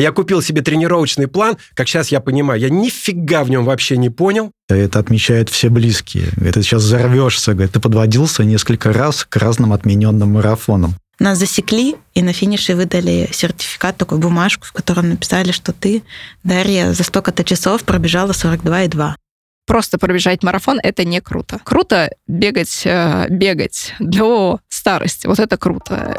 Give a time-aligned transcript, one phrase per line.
[0.00, 4.08] Я купил себе тренировочный план, как сейчас я понимаю, я нифига в нем вообще не
[4.08, 4.50] понял.
[4.70, 6.28] Это отмечают все близкие.
[6.40, 7.52] Это сейчас взорвешься.
[7.52, 10.94] Говорит, ты подводился несколько раз к разным отмененным марафонам.
[11.18, 16.02] Нас засекли и на финише выдали сертификат, такую бумажку, в котором написали, что ты,
[16.44, 19.16] Дарья, за столько-то часов пробежала 42,2
[19.66, 21.60] просто пробежать марафон это не круто.
[21.62, 25.28] Круто бегать, э, бегать до старости.
[25.28, 26.18] Вот это круто.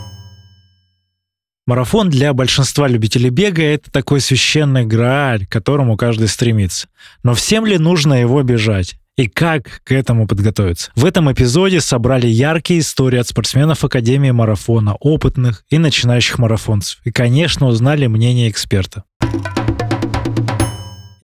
[1.67, 6.87] Марафон для большинства любителей бега— это такой священный грааль, к которому каждый стремится.
[7.21, 8.95] Но всем ли нужно его бежать?
[9.15, 10.91] И как к этому подготовиться?
[10.95, 16.99] В этом эпизоде собрали яркие истории от спортсменов Академии марафона, опытных и начинающих марафонцев.
[17.03, 19.03] И, конечно, узнали мнение эксперта.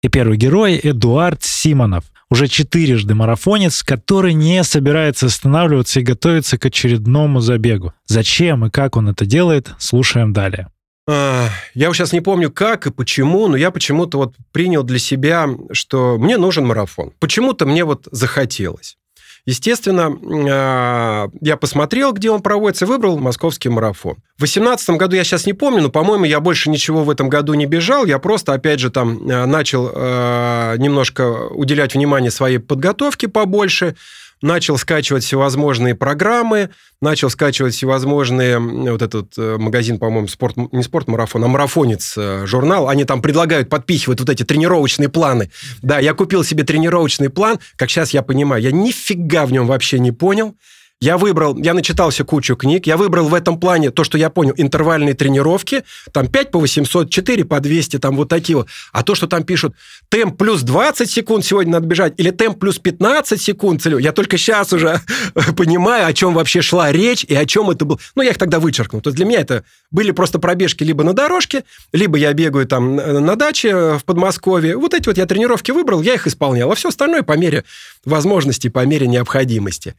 [0.04, 6.66] И первый герой— Эдуард Симонов— уже четырежды марафонец, который не собирается останавливаться и готовится к
[6.66, 7.94] очередному забегу.
[8.06, 10.68] Зачем и как он это делает, слушаем далее.
[11.08, 15.48] А, я сейчас не помню, как и почему, но я почему-то вот принял для себя,
[15.72, 17.12] что мне нужен марафон.
[17.20, 18.96] Почему-то мне вот захотелось.
[19.46, 20.18] Естественно,
[20.50, 24.16] а, я посмотрел, где он проводится, выбрал московский марафон.
[24.36, 27.54] В 2018 году я сейчас не помню, но, по-моему, я больше ничего в этом году
[27.54, 28.06] не бежал.
[28.06, 33.96] Я просто, опять же, там а, начал а, немножко уделять внимание своей подготовке побольше
[34.42, 36.70] начал скачивать всевозможные программы,
[37.02, 38.60] начал скачивать всевозможные...
[38.60, 42.90] Вот этот э, магазин, по-моему, спорт, не спорт-марафон, а марафонец э, журнал.
[42.90, 45.52] Они там предлагают подпихивать вот эти тренировочные планы.
[45.82, 50.00] Да, я купил себе тренировочный план, как сейчас я понимаю, я нифига в нем вообще
[50.00, 50.56] не понял.
[51.02, 54.54] Я выбрал, я начитался кучу книг, я выбрал в этом плане то, что я понял,
[54.58, 58.68] интервальные тренировки, там 5 по 800, 4 по 200, там вот такие вот.
[58.92, 59.76] А то, что там пишут,
[60.10, 64.74] темп плюс 20 секунд сегодня надо бежать, или темп плюс 15 секунд, я только сейчас
[64.74, 65.00] уже
[65.56, 67.98] понимаю, о чем вообще шла речь и о чем это было.
[68.16, 69.02] Ну, я их тогда вычеркнул.
[69.02, 72.98] То есть для меня это были просто пробежки либо на дорожке, либо я бегаю там
[72.98, 74.76] на даче в Подмосковье.
[74.76, 77.64] Вот эти вот я тренировки выбрал, я их исполнял, а все остальное по мере
[78.06, 79.96] возможности, по мере необходимости.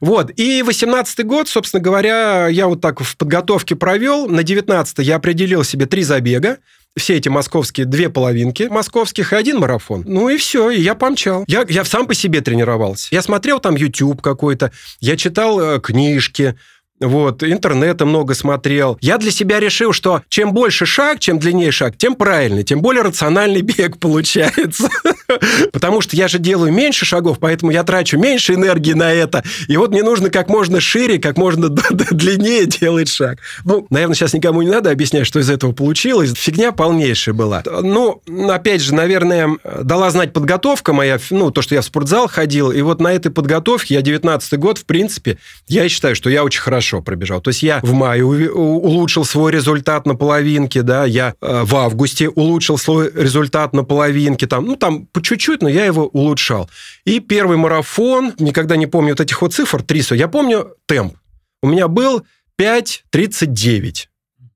[0.00, 0.30] Вот.
[0.36, 4.28] И 18 год, собственно говоря, я вот так в подготовке провел.
[4.28, 6.58] На 19 я определил себе три забега
[6.96, 10.02] все эти московские две половинки московских и один марафон.
[10.06, 11.44] Ну и все, и я помчал.
[11.46, 13.08] Я, я сам по себе тренировался.
[13.12, 16.56] Я смотрел там YouTube какой-то, я читал э, книжки,
[17.00, 18.98] вот, интернета много смотрел.
[19.00, 23.02] Я для себя решил, что чем больше шаг, чем длиннее шаг, тем правильный, тем более
[23.02, 24.88] рациональный бег получается.
[25.72, 29.42] Потому что я же делаю меньше шагов, поэтому я трачу меньше энергии на это.
[29.66, 31.68] И вот мне нужно как можно шире, как можно
[32.10, 33.38] длиннее делать шаг.
[33.64, 36.34] Ну, наверное, сейчас никому не надо объяснять, что из этого получилось.
[36.34, 37.62] Фигня полнейшая была.
[37.64, 42.70] Ну, опять же, наверное, дала знать подготовка моя, ну, то, что я в спортзал ходил.
[42.70, 46.60] И вот на этой подготовке я 19 год, в принципе, я считаю, что я очень
[46.60, 47.40] хорошо хорошо пробежал.
[47.40, 52.28] То есть я в мае улучшил свой результат на половинке, да, я э, в августе
[52.28, 56.68] улучшил свой результат на половинке, там, ну, там по чуть-чуть, но я его улучшал.
[57.04, 61.14] И первый марафон, никогда не помню вот этих вот цифр, 300, я помню темп.
[61.62, 62.22] У меня был
[62.60, 64.06] 5.39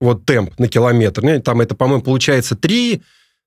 [0.00, 1.22] вот темп на километр.
[1.22, 3.02] Ну, там это, по-моему, получается 3,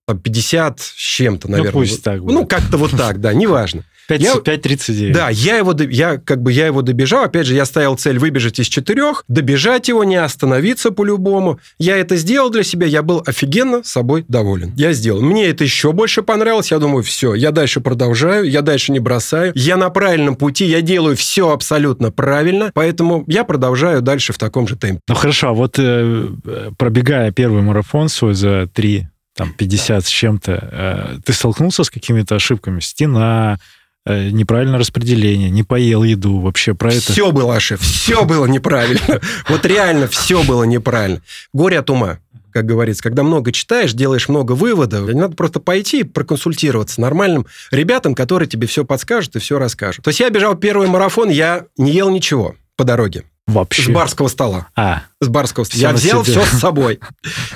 [0.08, 1.74] 50 с чем-то, наверное.
[1.74, 2.34] Ну, пусть так будет.
[2.34, 3.84] Ну, как-то вот так, да, неважно.
[4.10, 5.14] 5.39.
[5.14, 7.24] Да, я его, я, как бы, я его добежал.
[7.24, 11.60] Опять же, я ставил цель выбежать из четырех, добежать его, не остановиться по-любому.
[11.78, 14.74] Я это сделал для себя, я был офигенно собой доволен.
[14.76, 15.22] Я сделал.
[15.22, 16.72] Мне это еще больше понравилось.
[16.72, 19.52] Я думаю, все, я дальше продолжаю, я дальше не бросаю.
[19.56, 24.68] Я на правильном пути, я делаю все абсолютно правильно, поэтому я продолжаю дальше в таком
[24.68, 25.02] же темпе.
[25.08, 26.30] Ну хорошо, а вот э,
[26.78, 29.08] пробегая первый марафон свой за три
[29.38, 32.80] там 50 с чем-то, э, ты столкнулся с какими-то ошибками?
[32.80, 33.60] Стена,
[34.08, 37.12] неправильное распределение, не поел еду, вообще про это?
[37.12, 39.20] Все было ошибка, все было неправильно.
[39.50, 41.22] Вот реально все было неправильно.
[41.54, 42.20] Горе от ума
[42.58, 48.16] как говорится, когда много читаешь, делаешь много выводов, надо просто пойти и проконсультироваться нормальным ребятам,
[48.16, 50.04] которые тебе все подскажут и все расскажут.
[50.04, 53.26] То есть я бежал первый марафон, я не ел ничего по дороге.
[53.46, 53.84] Вообще.
[53.84, 54.68] С барского стола.
[54.76, 55.04] А.
[55.22, 55.82] С барского стола.
[55.82, 56.42] Я взял себе.
[56.42, 57.00] все с собой.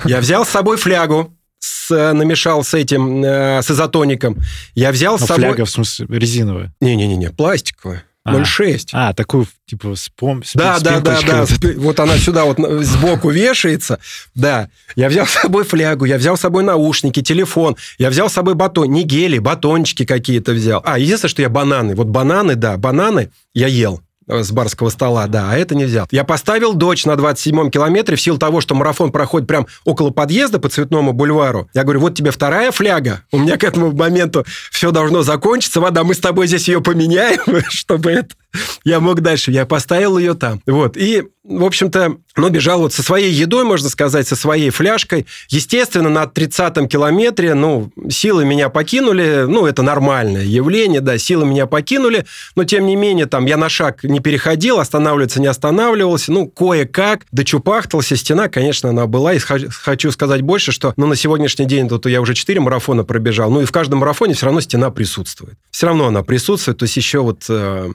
[0.06, 4.38] Я взял с собой флягу, с, э, намешал с этим, э, с изотоником.
[4.74, 5.46] Я взял Но с собой...
[5.46, 6.74] фляга, в смысле, резиновая?
[6.82, 8.04] Не-не-не, пластиковая.
[8.24, 8.36] А.
[8.36, 8.90] 0,6.
[8.94, 10.44] А, такую, типа, с пом...
[10.54, 11.46] Да, с да, да, да.
[11.78, 14.00] вот она сюда вот сбоку вешается.
[14.36, 14.70] Да.
[14.96, 18.54] Я взял с собой флягу, я взял с собой наушники, телефон, я взял с собой
[18.54, 20.82] батон, не гели, батончики какие-то взял.
[20.86, 21.96] А, единственное, что я бананы.
[21.96, 26.08] Вот бананы, да, бананы я ел с барского стола, да, а это не взял.
[26.12, 30.60] Я поставил дочь на 27-м километре в силу того, что марафон проходит прям около подъезда
[30.60, 31.70] по Цветному бульвару.
[31.74, 36.04] Я говорю, вот тебе вторая фляга, у меня к этому моменту все должно закончиться, вода,
[36.04, 38.36] мы с тобой здесь ее поменяем, чтобы это
[38.84, 39.52] я мог дальше.
[39.52, 40.62] Я поставил ее там.
[40.66, 40.98] Вот.
[40.98, 45.26] И, в общем-то, ну, бежал вот со своей едой, можно сказать, со своей фляжкой.
[45.50, 49.46] Естественно, на 30-м километре, ну, силы меня покинули.
[49.48, 52.26] Ну, это нормальное явление, да, силы меня покинули.
[52.56, 56.32] Но, тем не менее, там, я на шаг не переходил, останавливаться не останавливался.
[56.32, 58.16] Ну, кое-как дочупахтался.
[58.16, 59.34] Стена, конечно, она была.
[59.34, 63.52] И хочу сказать больше, что, ну, на сегодняшний день, тут я уже 4 марафона пробежал.
[63.52, 65.56] Ну, и в каждом марафоне все равно стена присутствует.
[65.72, 66.78] Все равно она присутствует.
[66.78, 67.92] То есть еще вот, э,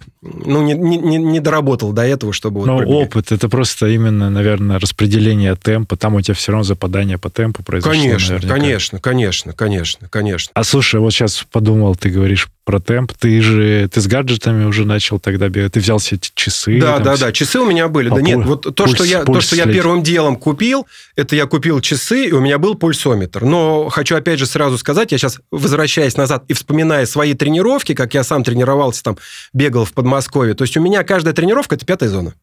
[0.46, 3.08] ну, не, не, не- доработал до этого, чтобы вот Но пробегать.
[3.08, 5.96] опыт, это просто именно, наверное, распределение темпа.
[5.96, 7.92] Там у тебя все равно западание по темпу произошло.
[7.92, 8.54] Конечно, наверняка.
[8.54, 10.50] конечно, конечно, конечно, конечно.
[10.54, 14.84] А слушай, вот сейчас подумал, ты говоришь про темп, ты же, ты с гаджетами уже
[14.84, 16.80] начал тогда бегать, ты взял все эти часы.
[16.80, 18.08] Да, там да, все- да, часы у меня были.
[18.10, 20.86] А да нет, пуль- вот то, пульс- что я, то, что я первым делом купил,
[21.14, 23.44] это я купил часы, и у меня был пульсометр.
[23.44, 28.14] Но хочу опять же сразу сказать, я сейчас возвращаясь назад и вспоминая свои тренировки, как
[28.14, 29.16] я сам тренировался, там,
[29.52, 32.34] бегал в Подмосковье, то есть у меня каждая тренировка– это пятая зона.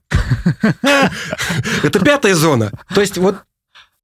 [1.84, 2.72] Это пятая зона.
[2.94, 3.38] То есть вот,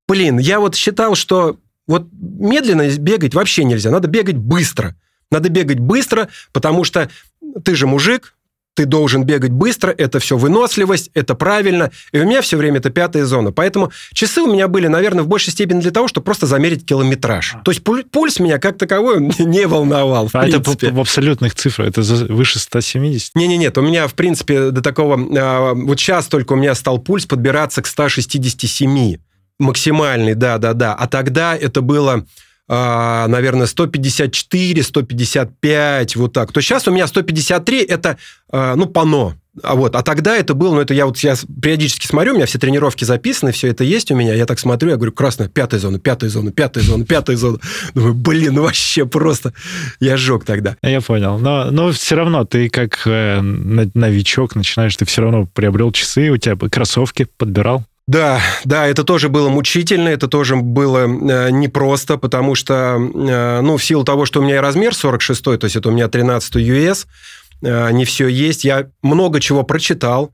[0.08, 1.58] блин, я вот считал, что
[1.88, 4.96] вот медленно бегать вообще нельзя, надо бегать быстро.
[5.32, 7.10] Надо бегать быстро, потому что
[7.64, 8.36] ты же мужик,
[8.80, 11.92] ты должен бегать быстро, это все выносливость, это правильно.
[12.14, 13.52] И у меня все время это пятая зона.
[13.52, 17.56] Поэтому часы у меня были, наверное, в большей степени для того, чтобы просто замерить километраж.
[17.66, 20.88] То есть пуль- пульс меня как таковой не волновал, в А это принципе.
[20.92, 23.36] по- в абсолютных цифрах, это выше 170?
[23.36, 25.20] Не-не-нет, у меня, в принципе, до такого...
[25.38, 29.18] а, вот сейчас только у меня стал пульс подбираться к 167.
[29.60, 30.94] Максимальный, да-да-да.
[30.94, 32.24] А тогда это было, а,
[32.70, 36.52] наверное, 154, 155, вот так.
[36.52, 38.18] То сейчас у меня 153, это,
[38.52, 39.36] а, ну, пано.
[39.64, 42.46] А вот, а тогда это было, ну, это я вот сейчас периодически смотрю, у меня
[42.46, 45.80] все тренировки записаны, все это есть у меня, я так смотрю, я говорю, красная, пятая
[45.80, 47.58] зона, пятая зона, пятая зона, пятая зона.
[47.94, 49.54] Думаю, блин, ну вообще просто,
[50.00, 50.78] я сжег тогда.
[50.82, 51.40] Я понял.
[51.40, 56.38] Но, но все равно ты как э, новичок начинаешь, ты все равно приобрел часы, у
[56.38, 57.86] тебя кроссовки подбирал.
[58.10, 63.78] Да, да, это тоже было мучительно, это тоже было э, непросто, потому что, э, ну,
[63.78, 66.56] в силу того, что у меня и размер 46, то есть это у меня 13
[66.56, 67.06] US,
[67.62, 70.34] э, не все есть, я много чего прочитал,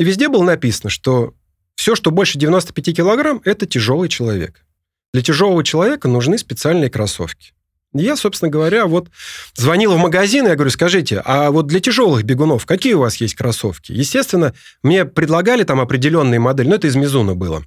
[0.00, 1.32] и везде было написано, что
[1.76, 4.64] все, что больше 95 килограмм, это тяжелый человек.
[5.14, 7.52] Для тяжелого человека нужны специальные кроссовки.
[7.94, 9.08] Я, собственно говоря, вот
[9.54, 13.16] звонил в магазин, и я говорю, скажите, а вот для тяжелых бегунов какие у вас
[13.16, 13.92] есть кроссовки?
[13.92, 17.62] Естественно, мне предлагали там определенные модели, но это из Мизуна было.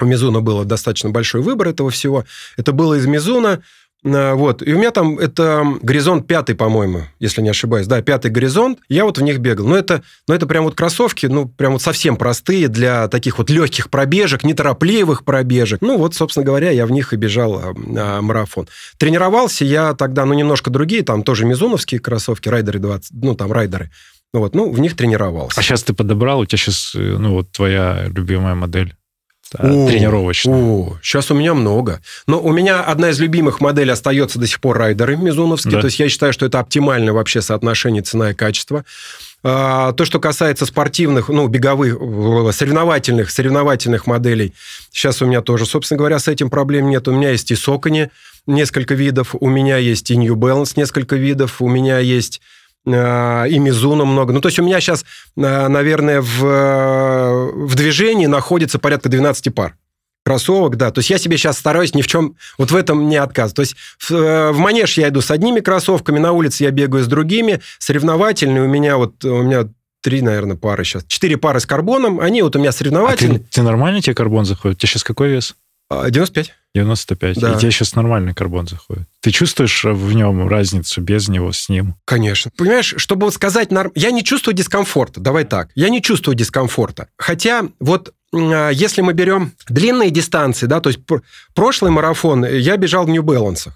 [0.00, 2.24] У Мизуна было достаточно большой выбор этого всего.
[2.56, 3.62] Это было из Мизуна.
[4.04, 4.62] А, Вот.
[4.62, 7.86] И у меня там это горизонт пятый, по-моему, если не ошибаюсь.
[7.86, 8.78] Да, пятый горизонт.
[8.88, 9.66] Я вот в них бегал.
[9.66, 13.50] Но это, но это прям вот кроссовки, ну, прям вот совсем простые для таких вот
[13.50, 15.80] легких пробежек, неторопливых пробежек.
[15.80, 18.68] Ну, вот, собственно говоря, я в них и бежал а, а, марафон.
[18.98, 23.90] Тренировался я тогда, ну, немножко другие, там тоже мизуновские кроссовки, райдеры 20, ну, там райдеры.
[24.32, 25.60] Вот, ну, в них тренировался.
[25.60, 28.94] А сейчас ты подобрал, у тебя сейчас, ну, вот твоя любимая модель
[29.56, 30.54] О, тренировочная.
[30.54, 32.00] О, сейчас у меня много.
[32.26, 35.74] Но у меня одна из любимых моделей остается до сих пор райдеры мизуновские.
[35.74, 35.80] Да.
[35.80, 38.84] То есть я считаю, что это оптимальное вообще соотношение цена и качество.
[39.46, 44.54] А, То, что касается спортивных, ну, беговых, э, соревновательных, соревновательных моделей,
[44.90, 47.06] сейчас у меня тоже, собственно говоря, с этим проблем нет.
[47.08, 48.10] У меня есть и Сокони
[48.46, 52.40] несколько видов, у меня есть и New Balance несколько видов, у меня есть
[52.86, 54.32] и Мизуна много.
[54.32, 55.04] Ну, то есть у меня сейчас,
[55.36, 59.76] э, наверное, в, э, в движении находится порядка 12 пар
[60.24, 60.90] кроссовок, да.
[60.90, 63.56] То есть я себе сейчас стараюсь ни в чем вот в этом не отказывать.
[63.56, 67.04] То есть в, э, в манеж я иду с одними кроссовками, на улице я бегаю
[67.04, 67.60] с другими.
[67.78, 69.68] Соревновательные у меня вот, у меня
[70.02, 71.04] три, наверное, пары сейчас.
[71.04, 73.40] Четыре пары с карбоном, они вот у меня А ты, соревновательные.
[73.50, 74.78] ты нормально тебе карбон заходит?
[74.78, 75.56] У тебя сейчас какой вес?
[75.90, 76.52] А, 95.
[76.74, 77.36] 95.
[77.40, 77.52] Да.
[77.54, 79.04] И тебе сейчас нормальный карбон заходит.
[79.20, 81.94] Ты чувствуешь в нем разницу без него, с ним?
[82.04, 82.50] Конечно.
[82.56, 87.08] Понимаешь, чтобы вот сказать, норм- я не чувствую дискомфорта, давай так, я не чувствую дискомфорта.
[87.16, 91.22] Хотя вот а, если мы берем длинные дистанции, да, то есть пр-
[91.54, 93.70] прошлый марафон я бежал в Balance.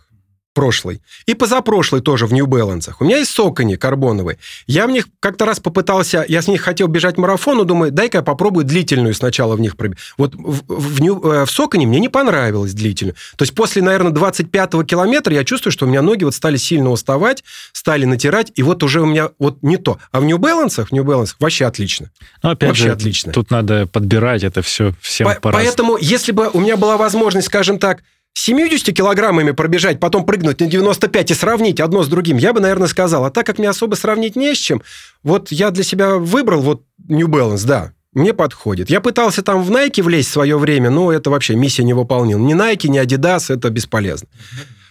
[0.59, 1.01] Прошлый.
[1.27, 2.91] И позапрошлый тоже в New Balance.
[2.99, 4.39] У меня есть сокони карбоновые.
[4.67, 8.19] Я в них как-то раз попытался, я с них хотел бежать марафон, но думаю, дай-ка
[8.19, 10.03] я попробую длительную сначала в них пробежать.
[10.17, 13.15] Вот в, в, New, э, в соконе мне не понравилось длительную.
[13.37, 16.91] То есть после, наверное, 25-го километра я чувствую, что у меня ноги вот стали сильно
[16.91, 19.99] уставать, стали натирать, и вот уже у меня вот не то.
[20.11, 22.11] А в New Balance, в New Balance вообще отлично.
[22.43, 23.33] Ну, опять вообще же, отлично.
[23.33, 27.47] тут надо подбирать это все всем По- по Поэтому, если бы у меня была возможность,
[27.47, 28.03] скажем так,
[28.39, 32.87] 70 килограммами пробежать, потом прыгнуть на 95 и сравнить одно с другим, я бы, наверное,
[32.87, 33.25] сказал.
[33.25, 34.81] А так как мне особо сравнить не с чем,
[35.25, 38.91] вот я для себя выбрал вот New Balance, да, мне подходит.
[38.91, 42.39] Я пытался там в Nike влезть в свое время, но это вообще миссия не выполнил.
[42.39, 44.29] Ни Nike, ни Adidas, это бесполезно.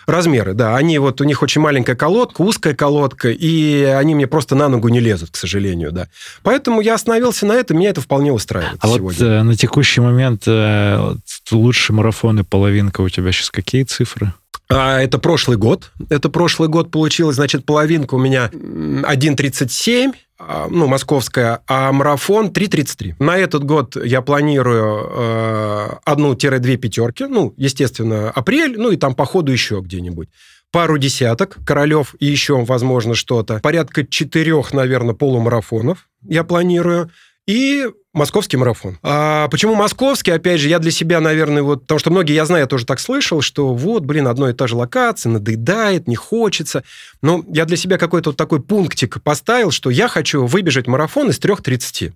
[0.07, 0.77] Размеры, да.
[0.77, 4.87] Они вот, у них очень маленькая колодка, узкая колодка, и они мне просто на ногу
[4.87, 6.07] не лезут, к сожалению, да.
[6.43, 9.25] Поэтому я остановился на этом, меня это вполне устраивает А вот сегодня.
[9.25, 11.17] э, на текущий момент э, вот
[11.51, 14.31] лучшие марафоны половинка у тебя сейчас какие цифры?
[14.69, 15.91] А, это прошлый год.
[16.09, 17.35] Это прошлый год получилось.
[17.35, 23.15] Значит, половинка у меня м, 1.37, а, ну, московская, а марафон 3.33.
[23.19, 27.25] На этот год я планирую э, одну-две пятерки.
[27.25, 30.29] Ну, естественно, апрель, ну и там по ходу еще где-нибудь.
[30.71, 33.59] Пару десяток Королев и еще, возможно, что-то.
[33.59, 37.09] Порядка четырех, наверное, полумарафонов я планирую.
[37.47, 38.97] И московский марафон.
[39.03, 40.31] А почему московский?
[40.31, 41.81] Опять же, я для себя, наверное, вот...
[41.81, 44.67] Потому что многие, я знаю, я тоже так слышал, что вот, блин, одно и та
[44.67, 46.83] же локация, надоедает, не хочется.
[47.21, 51.39] Но я для себя какой-то вот такой пунктик поставил, что я хочу выбежать марафон из
[51.39, 52.13] 3.30.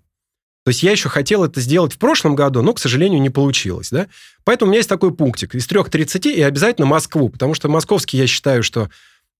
[0.63, 3.89] То есть я еще хотел это сделать в прошлом году, но, к сожалению, не получилось.
[3.89, 4.08] Да?
[4.43, 5.55] Поэтому у меня есть такой пунктик.
[5.55, 8.89] Из 3.30 и обязательно Москву, потому что московский, я считаю, что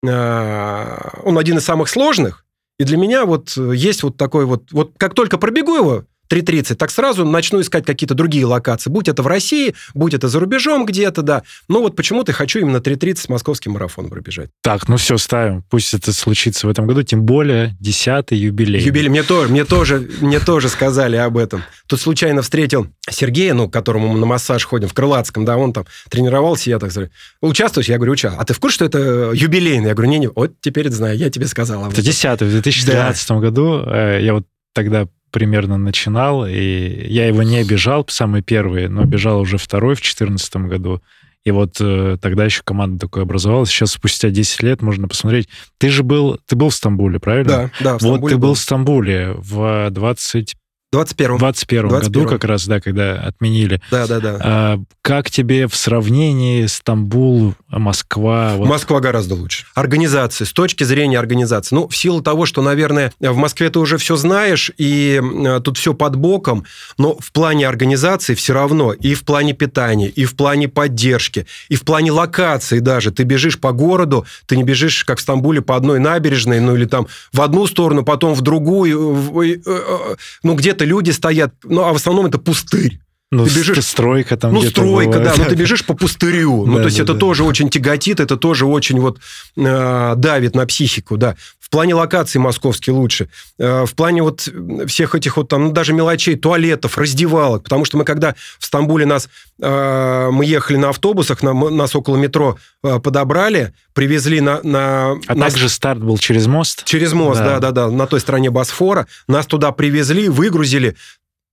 [0.04, 2.46] э, он один из самых сложных.
[2.80, 4.72] И для меня вот есть вот такой вот...
[4.72, 8.90] Вот как только пробегу его, 3.30, так сразу начну искать какие-то другие локации.
[8.90, 11.44] Будь это в России, будь это за рубежом где-то, да.
[11.68, 14.50] Но вот почему-то хочу именно 3.30 московский марафон пробежать.
[14.62, 15.64] Так, ну все, ставим.
[15.70, 18.82] Пусть это случится в этом году, тем более 10-й юбилей.
[18.82, 19.10] Юбилей.
[19.10, 21.64] Мне тоже, мне тоже, мне тоже сказали об этом.
[21.88, 25.74] Тут случайно встретил Сергея, ну, к которому мы на массаж ходим, в Крылатском, да, он
[25.74, 27.10] там тренировался, я так говорю,
[27.42, 27.88] участвуешь?
[27.90, 28.42] Я говорю, участвую.
[28.42, 29.90] А ты в курсе, что это юбилейный?
[29.90, 31.82] Я говорю, не-не, вот теперь это знаю, я тебе сказал.
[31.84, 32.04] Это этом».
[32.06, 33.84] 10 в 2013 году.
[33.86, 39.40] э, Я вот тогда примерно начинал, и я его не бежал, самый первый, но бежал
[39.40, 41.02] уже второй в 2014 году.
[41.44, 43.70] И вот э, тогда еще команда такой образовалась.
[43.70, 45.50] Сейчас, спустя 10 лет, можно посмотреть.
[45.80, 47.72] Ты же был, ты был в Стамбуле, правильно?
[47.80, 50.56] Да, да, в Вот Стамбуле ты был вСтамбуле в 20...
[50.92, 52.28] 21 21 году 21.
[52.28, 53.82] как раз, да, когда отменили.
[53.90, 54.38] Да, да, да.
[54.42, 58.56] А, как тебе в сравнении Стамбул, Москва?
[58.58, 59.66] Вот Москва гораздо лучше.
[59.74, 61.74] Организация, с точки зрения организации.
[61.76, 65.78] Ну, в силу того, что, наверное, в Москве ты уже все знаешь, и э, тут
[65.78, 66.66] все под боком,
[66.98, 71.76] но в плане организации все равно, и в плане питания, и в плане поддержки, и
[71.76, 73.12] в плане локации даже.
[73.12, 76.84] Ты бежишь по городу, ты не бежишь, как в Стамбуле, по одной набережной, ну, или
[76.84, 81.94] там в одну сторону, потом в другую, э, э, ну, где-то люди стоят, ну, а
[81.94, 83.00] в основном это пустырь.
[83.32, 85.36] Ну, ты бежишь- ст- стройка там Ну, стройка, бывает.
[85.38, 86.66] да, но ты бежишь по пустырю.
[86.66, 87.20] Ну, Да, то есть да, это да.
[87.20, 89.20] тоже очень тяготит, это тоже очень вот
[89.58, 91.36] э, давит на психику, да.
[91.60, 93.30] В плане локации московский лучше.
[93.58, 94.46] Э, в плане вот
[94.88, 97.64] всех этих вот там, ну, даже мелочей, туалетов, раздевалок.
[97.64, 99.30] Потому что мы когда в Стамбуле нас,
[99.62, 104.60] э, мы ехали на автобусах, нам, нас около метро э, подобрали, привезли на...
[104.64, 106.84] на А нас- также старт был через мост.
[106.84, 107.60] Через мост, Да.
[107.60, 109.08] да-да-да, на той стороне Босфора.
[109.30, 110.98] Нас туда привезли, выгрузили.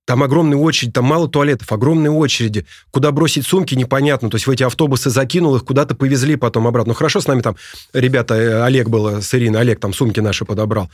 [0.08, 2.64] Там огромная очередь, там мало туалетов, огромные очереди.
[2.90, 4.30] Куда бросить сумки, непонятно.
[4.30, 6.92] То есть в эти автобусы закинул их, куда-то повезли потом обратно.
[6.92, 7.56] Ну, хорошо, с нами там
[7.92, 10.88] ребята, э, Олег был с Ириной, Олег там сумки наши подобрал.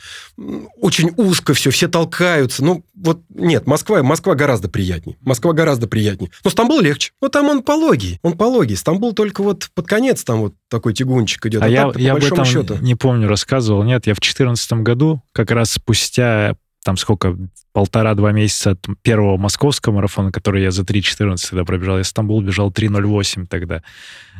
[0.80, 2.64] Очень узко все, все толкаются.
[2.64, 5.16] Ну, вот нет, Москва, Москва гораздо приятнее.
[5.21, 6.33] Москва гораздо приятнее.
[6.42, 7.12] Но Стамбул легче.
[7.23, 8.75] Ну, там он пологий, он пологий.
[8.75, 11.62] Стамбул только вот под конец там вот такой тягунчик идет.
[11.62, 12.78] А я, так-то, по я об этом счету.
[12.80, 13.85] не помню, рассказывал.
[13.85, 17.36] Нет, я в 2014 году, как раз спустя там сколько,
[17.72, 22.70] полтора-два месяца от первого московского марафона, который я за 3.14 тогда пробежал, я Стамбул бежал
[22.70, 23.82] 3.08 тогда.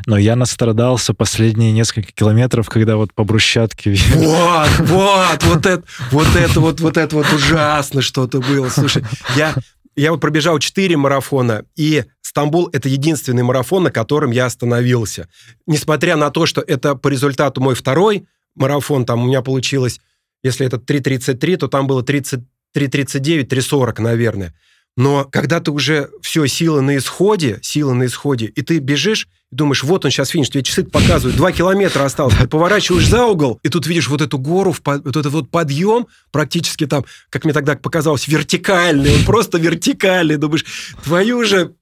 [0.07, 3.97] Но я настрадался последние несколько километров, когда вот по брусчатке...
[4.15, 8.69] Вот, вот, вот это, вот это вот, вот это вот ужасно что-то было.
[8.69, 9.05] Слушай,
[9.37, 9.55] я,
[9.97, 15.29] я вот пробежал 4 марафона, и Стамбул– это единственный марафон, на котором я остановился.
[15.67, 20.01] Несмотря на то, что это по результату мой второй марафон, там у меня получилось,
[20.45, 22.41] если это 3.33, то там было 30,
[22.77, 24.55] 3.39, 3.40, наверное.
[24.97, 29.83] Но когда ты уже все, сила на исходе, сила на исходе, и ты бежишь, думаешь,
[29.83, 33.69] вот он сейчас финиш, тебе часы показывают, два километра осталось, ты поворачиваешь за угол, и
[33.69, 38.29] тут видишь вот эту гору, вот этот вот подъем, практически там, как мне тогда показалось,
[38.29, 40.65] вертикальный, он просто вертикальный, думаешь,
[41.03, 41.75] твою же...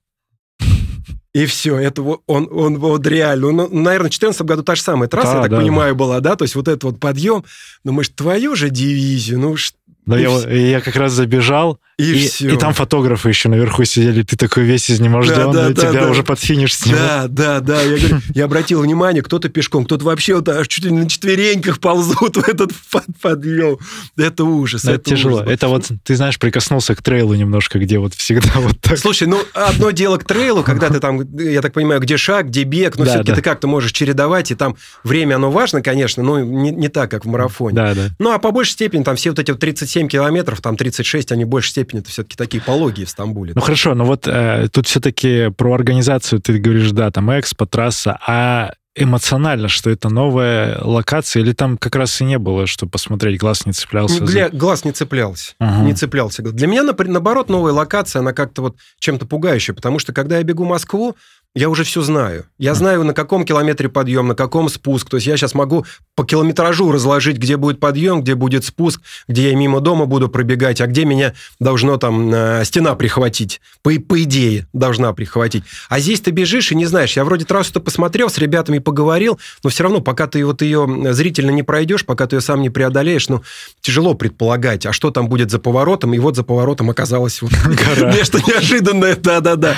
[1.34, 4.82] И все, это вот он, он вот реально, он, наверное, в 2014 году та же
[4.82, 7.42] самая трасса, Да, я так да, понимаю, была, да, то есть вот этот вот подъем,
[7.84, 11.78] думаешь, твою же дивизию, ну что Да, И я, вс- и я как раз забежал,
[11.96, 12.48] и, и, все.
[12.52, 16.10] и там фотографы еще наверху сидели, ты такой весь изнеможденный, Да, да, да, тебя да.
[16.10, 16.98] уже под финиш снимут.
[17.00, 17.82] Да, да, да.
[17.82, 21.78] Я, говорю, я обратил внимание, кто-то пешком, кто-то вообще вот аж чуть ли на четвереньках
[21.78, 23.78] ползут в этот под- подъем.
[24.16, 24.82] Это ужас.
[24.82, 25.36] Но это тяжело.
[25.42, 25.48] ужас.
[25.48, 28.98] Это вот, ты знаешь, прикоснулся к трейлу немножко, где вот всегда вот так.
[28.98, 32.64] Слушай, ну одно дело к трейлу, когда ты там, я так понимаю, где шаг, где
[32.64, 33.36] бег, но Да, все-таки да.
[33.36, 37.24] ты как-то можешь чередовать, и там время оно важно, конечно, но не, не так, как
[37.24, 37.76] в марафоне.
[37.76, 38.08] Да, да.
[38.18, 39.60] Ну, а по большей степени, там все вот эти вот
[39.92, 43.52] 37 километров, там 36, они в большей степени это все-таки такие пологие в Стамбуле.
[43.54, 48.18] Ну хорошо, но вот э, тут все-таки про организацию ты говоришь, да, там экспо, трасса,
[48.26, 53.38] а эмоционально, что это новая локация, или там как раз и не было, что посмотреть,
[53.40, 54.24] глаз не цеплялся?
[54.26, 55.52] за- Гля- глаз не цеплялся.
[55.58, 55.82] Ага.
[55.84, 56.42] Не цеплялся.
[56.42, 60.64] Для меня, наоборот, новая локация, она как-то вот чем-то пугающая, потому что когда я бегу
[60.64, 61.16] Москву,
[61.54, 62.46] я уже все знаю.
[62.58, 65.10] Я знаю, на каком километре подъем, на каком спуск.
[65.10, 69.50] То есть я сейчас могу по километражу разложить, где будет подъем, где будет спуск, где
[69.50, 73.60] я мимо дома буду пробегать, а где меня должно там э, стена прихватить.
[73.82, 75.64] По, по идее, должна прихватить.
[75.90, 77.16] А здесь ты бежишь и не знаешь.
[77.16, 81.50] Я вроде трассу-то посмотрел, с ребятами поговорил, но все равно, пока ты вот ее зрительно
[81.50, 83.42] не пройдешь, пока ты ее сам не преодолеешь, ну,
[83.82, 87.52] тяжело предполагать, а что там будет за поворотом, и вот за поворотом оказалось вот
[88.14, 89.76] нечто неожиданное, да-да-да.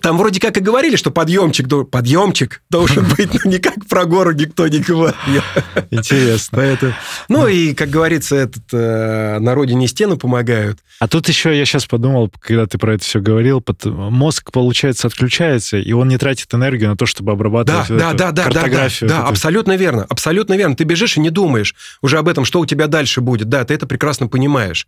[0.00, 4.66] Там вроде как и говорили, что подъемчик, подъемчик должен быть, но никак про гору никто
[4.68, 5.42] не говорил.
[5.90, 6.58] Интересно.
[6.58, 6.92] Поэтому,
[7.28, 10.78] ну и, как говорится, этот, э, на родине стену помогают.
[11.00, 15.06] А тут еще я сейчас подумал, когда ты про это все говорил, пот- мозг, получается,
[15.08, 18.30] отключается, и он не тратит энергию на то, чтобы Да, обрабатывать вот да, эту да,
[18.30, 19.08] да, да, да, картографию.
[19.10, 19.30] да, вот эту.
[19.32, 20.76] абсолютно верно, абсолютно верно.
[20.76, 23.48] Ты бежишь и не думаешь уже об этом, что у тебя дальше будет.
[23.48, 24.86] Да, ты это прекрасно понимаешь.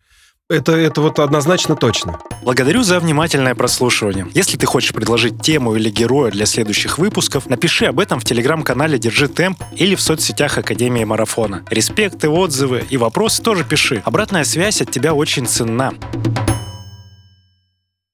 [0.53, 2.19] Это, это вот однозначно точно.
[2.43, 4.27] Благодарю за внимательное прослушивание.
[4.35, 8.99] Если ты хочешь предложить тему или героя для следующих выпусков, напиши об этом в телеграм-канале
[8.99, 11.65] «Держи темп» или в соцсетях Академии Марафона.
[11.71, 14.03] Респекты, отзывы и вопросы тоже пиши.
[14.05, 15.95] Обратная связь от тебя очень ценна.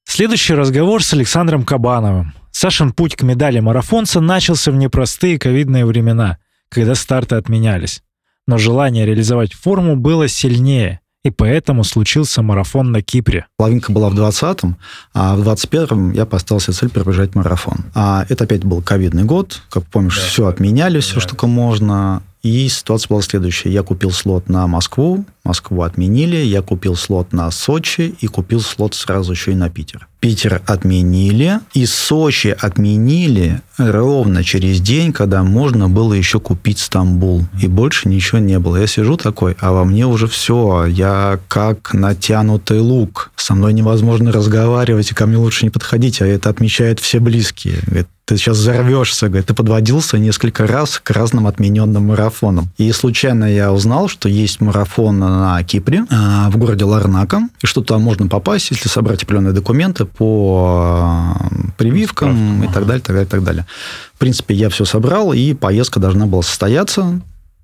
[0.04, 2.34] Следующий разговор с Александром Кабановым.
[2.52, 8.00] Сашин путь к медали марафонца начался в непростые ковидные времена, когда старты отменялись.
[8.46, 13.46] Но желание реализовать форму было сильнее, и поэтому случился марафон на Кипре.
[13.56, 14.76] Половинка была в 20-м,
[15.14, 17.84] а в 21-м я поставил себе цель пробежать марафон.
[17.94, 19.62] А это опять был ковидный год.
[19.70, 22.22] Как помнишь, все отменяли, все, что только можно.
[22.42, 23.70] И ситуация была следующая.
[23.70, 28.94] Я купил слот на Москву, Москву отменили, я купил слот на Сочи и купил слот
[28.94, 30.06] сразу еще и на Питер.
[30.20, 37.44] Питер отменили, и Сочи отменили ровно через день, когда можно было еще купить Стамбул.
[37.62, 38.76] И больше ничего не было.
[38.76, 40.86] Я сижу такой, а во мне уже все.
[40.86, 43.30] Я как натянутый лук.
[43.36, 46.20] Со мной невозможно разговаривать, и ко мне лучше не подходить.
[46.20, 47.78] А это отмечают все близкие.
[47.86, 49.28] Говорит, ты сейчас взорвешься.
[49.28, 52.68] Говорит, ты подводился несколько раз к разным отмененным марафонам.
[52.76, 57.80] И случайно я узнал, что есть марафон на Кипре, а, в городе Ларнака, и что
[57.80, 63.26] туда можно попасть, если собрать определенные документы по а, прививкам и так далее, так далее,
[63.26, 63.66] так далее.
[64.14, 67.20] В принципе, я все собрал, и поездка должна была состояться.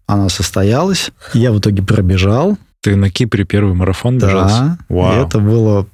[0.07, 1.11] Она состоялась.
[1.33, 2.59] Я в итоге пробежал.
[2.83, 4.49] Ты на Кипре первый марафон бежал?
[4.49, 5.27] Да, Вау.
[5.27, 5.87] это было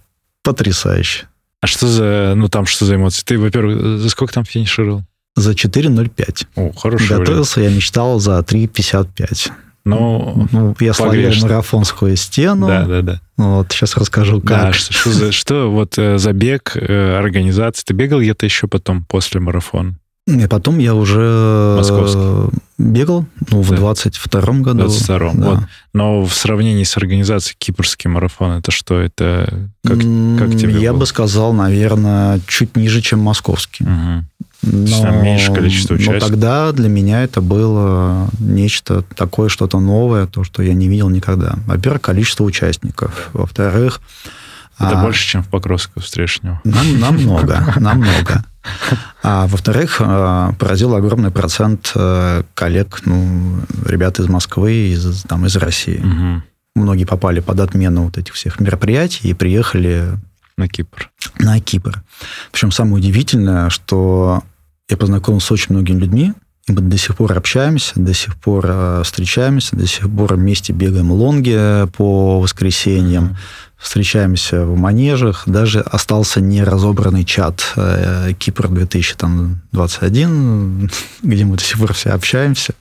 [0.43, 1.29] потрясающе.
[1.61, 3.23] А что за, ну там что за эмоции?
[3.25, 5.05] Ты, во-первых, за сколько там финишировал?
[5.37, 6.47] За 4.05.
[6.57, 7.09] О, вариант.
[7.09, 9.53] Готовился, я мечтал за 3.55.
[9.96, 11.48] Ну, Ну, я словил погрешно.
[11.48, 12.66] марафонскую стену.
[12.66, 13.20] да, да, да.
[13.37, 14.74] Вот, сейчас расскажу, Да, как.
[14.74, 17.85] что, что за, что вот э, забег, э, организация?
[17.85, 19.94] Ты бегал где-то еще потом, после марафона?
[20.26, 22.50] И потом я уже Московский.
[22.79, 23.76] бегал, ну, в Да.
[23.76, 24.85] 22 году.
[24.87, 25.46] 22-м, Да.
[25.48, 25.59] вот.
[25.94, 29.00] Но в сравнении с организацией Кипрский марафон, это что?
[29.00, 29.96] Это как...
[29.96, 31.00] Как тебе Я было?
[31.00, 33.85] бы сказал, наверное, чуть ниже, чем московский.
[33.85, 34.26] Мгм.
[34.62, 36.29] Но, там меньше количество но участников.
[36.29, 41.55] тогда для меня это было нечто такое, что-то новое, то, что я не видел никогда.
[41.66, 43.31] Во-первых, количество участников.
[43.33, 44.01] Во-вторых...
[44.79, 46.61] Это а, больше, чем в Покровском встречного.
[46.64, 48.44] Нам, намного, намного.
[49.23, 55.57] А во-вторых, э, поразил огромный процент э, коллег, ну, ребят из Москвы, из, там, из
[55.57, 55.99] России.
[55.99, 56.44] Мгм.
[56.75, 60.12] Многие попали под отмену вот этих всех мероприятий и приехали
[60.57, 61.11] На Кипр.
[61.38, 62.03] на Кипр.
[62.53, 64.42] Причем самое удивительное, что
[64.90, 66.33] я познакомился с очень многими людьми,
[66.66, 70.72] и мы до сих пор общаемся, до сих пор э, встречаемся, до сих пор вместе
[70.72, 73.37] бегаем лонги по воскресеньям,
[73.76, 75.44] встречаемся в манежах.
[75.46, 80.90] Даже остался неразобранный чат э, Кипр 2021,
[81.22, 82.74] где мы до сих пор все общаемся.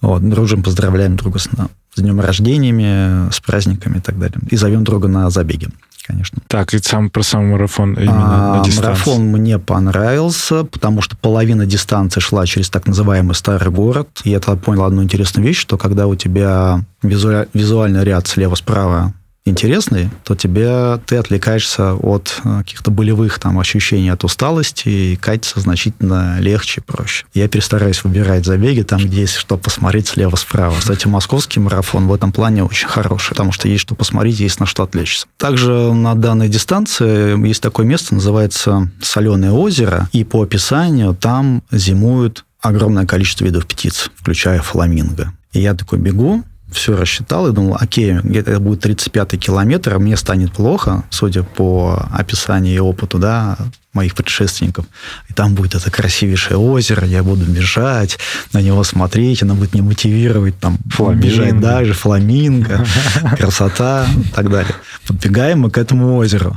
[0.00, 1.48] Вот, дружим, поздравляем друга с,
[1.94, 4.38] с днем рождениями, с праздниками и так далее.
[4.50, 5.68] И зовем друга на забеги.
[6.06, 6.38] Конечно.
[6.48, 8.88] Так, и сам про сам марафон именно А, на дистанции.
[8.90, 14.08] марафон мне понравился, потому что половина дистанции шла через так называемый старый город.
[14.24, 19.12] И я тогда понял одну интересную вещь, что когда у тебя визуа- визуальный ряд слева-справа
[19.46, 25.60] интересный, то тебе ты отвлекаешься от э, каких-то болевых там ощущений от усталости и катиться
[25.60, 27.24] значительно легче, проще.
[27.32, 30.74] Я перестараюсь выбирать забеги там, где есть что посмотреть слева-справа.
[30.78, 34.66] Кстати, московский марафон в этом плане очень хороший, потому что есть что посмотреть, есть на
[34.66, 35.26] что отвлечься.
[35.36, 42.44] Также на данной дистанции есть такое место, называется Соленое озеро, и по описанию там зимуют
[42.60, 45.32] огромное количество видов птиц, включая фламинго.
[45.52, 46.42] И я такой бегу,
[46.76, 52.06] все рассчитал и думал, окей, это будет 35-й километр, а мне станет плохо, судя по
[52.12, 53.56] описанию и опыту, да,
[53.92, 54.86] моих предшественников.
[55.28, 58.18] И там будет это красивейшее озеро, я буду бежать,
[58.52, 61.26] на него смотреть, оно будет меня мотивировать, там, Фламинго.
[61.26, 62.86] бежать дальше, фламинго,
[63.38, 64.74] красота и так далее.
[65.06, 66.56] Подбегаем мы к этому озеру.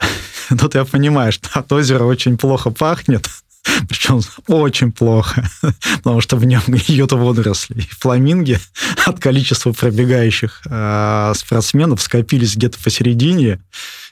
[0.48, 3.28] Тут я понимаю, что от озера очень плохо пахнет,
[3.88, 5.48] причем очень плохо,
[5.98, 7.80] потому что в нем гниют водоросли.
[7.80, 8.58] И фламинги
[9.06, 13.60] от количества пробегающих э, спортсменов скопились где-то посередине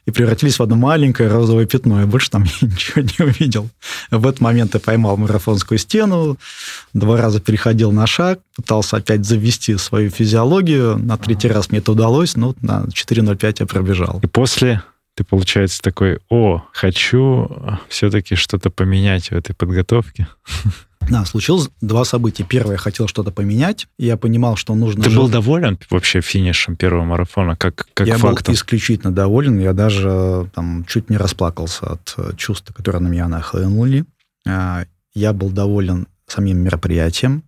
[0.06, 2.00] и превратились в одно маленькое розовое пятно.
[2.00, 3.68] Я больше там ничего не увидел.
[4.10, 6.38] В этот момент я поймал марафонскую стену,
[6.94, 10.96] два раза переходил на шаг, пытался опять завести свою физиологию.
[10.96, 14.20] На третий раз мне это удалось, но на 4.05 я пробежал.
[14.22, 14.82] И после
[15.16, 17.50] ты, получается, такой, о, хочу
[17.88, 20.28] все-таки что-то поменять в этой подготовке.
[21.08, 22.42] Да, случилось два события.
[22.42, 23.86] Первое, я хотел что-то поменять.
[23.96, 25.04] Я понимал, что нужно...
[25.04, 28.46] Ты жить- был доволен вообще финишем первого марафона, как, как я фактом?
[28.46, 29.56] был исключительно доволен.
[29.60, 34.04] Я даже там чуть не расплакался от э, чувств, которые на меня нахлынули.
[34.48, 37.44] А, Я был доволен самим мероприятием.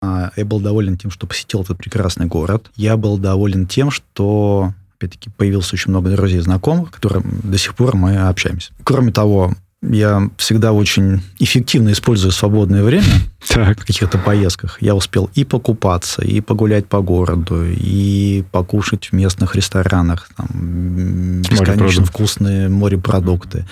[0.00, 2.70] А, Я был доволен тем, что посетил этот прекрасный город.
[2.76, 7.74] Я был доволен тем, что, опять-таки, появилось очень много друзей и знакомых, которым до сих
[7.74, 8.72] пор мы общаемся.
[8.84, 13.04] Кроме того, я всегда очень эффективно использую свободное время
[13.48, 13.80] Так.
[13.80, 14.78] в каких-то поездках.
[14.80, 20.30] Я успел и покупаться, и погулять по городу, и покушать в местных ресторанах.
[20.36, 23.66] Там, бесконечно вкусные морепродукты.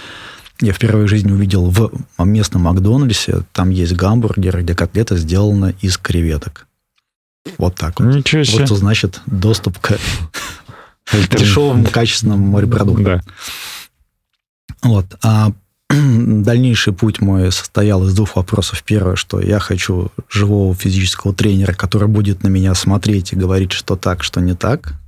[0.61, 5.97] Я впервые в жизни увидел в местном Макдональдсе, там есть гамбургеры, где котлета сделана из
[5.97, 6.67] креветок.
[7.57, 8.15] Вот так вот.
[8.15, 8.59] Ничего себе.
[8.59, 9.99] Вот что значит доступ к
[11.13, 13.05] дешевым, качественным морепродуктам.
[13.05, 13.23] Да.
[14.83, 15.07] Вот.
[15.23, 15.53] А
[15.91, 18.83] дальнейший путь мой состоял из двух вопросов.
[18.85, 23.97] Первое, что я хочу живого физического тренера, который будет на меня смотреть и говорить, что
[23.97, 25.00] так, что не так.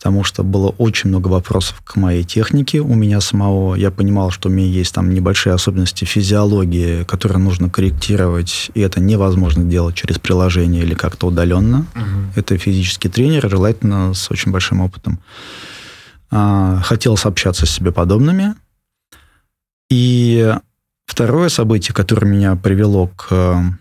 [0.00, 3.74] Потому что было очень много вопросов к моей технике у меня самого.
[3.74, 8.98] Я понимал, что у меня есть там небольшие особенности физиологии, которые нужно корректировать, и это
[8.98, 11.84] невозможно делать через приложение или как-то удаленно.
[12.34, 15.20] Это физический тренер, желательно с очень большим опытом.
[16.30, 18.54] А, Хотелось общаться с себе подобными.
[19.90, 20.50] И
[21.04, 23.78] второе событие, которое меня привело к,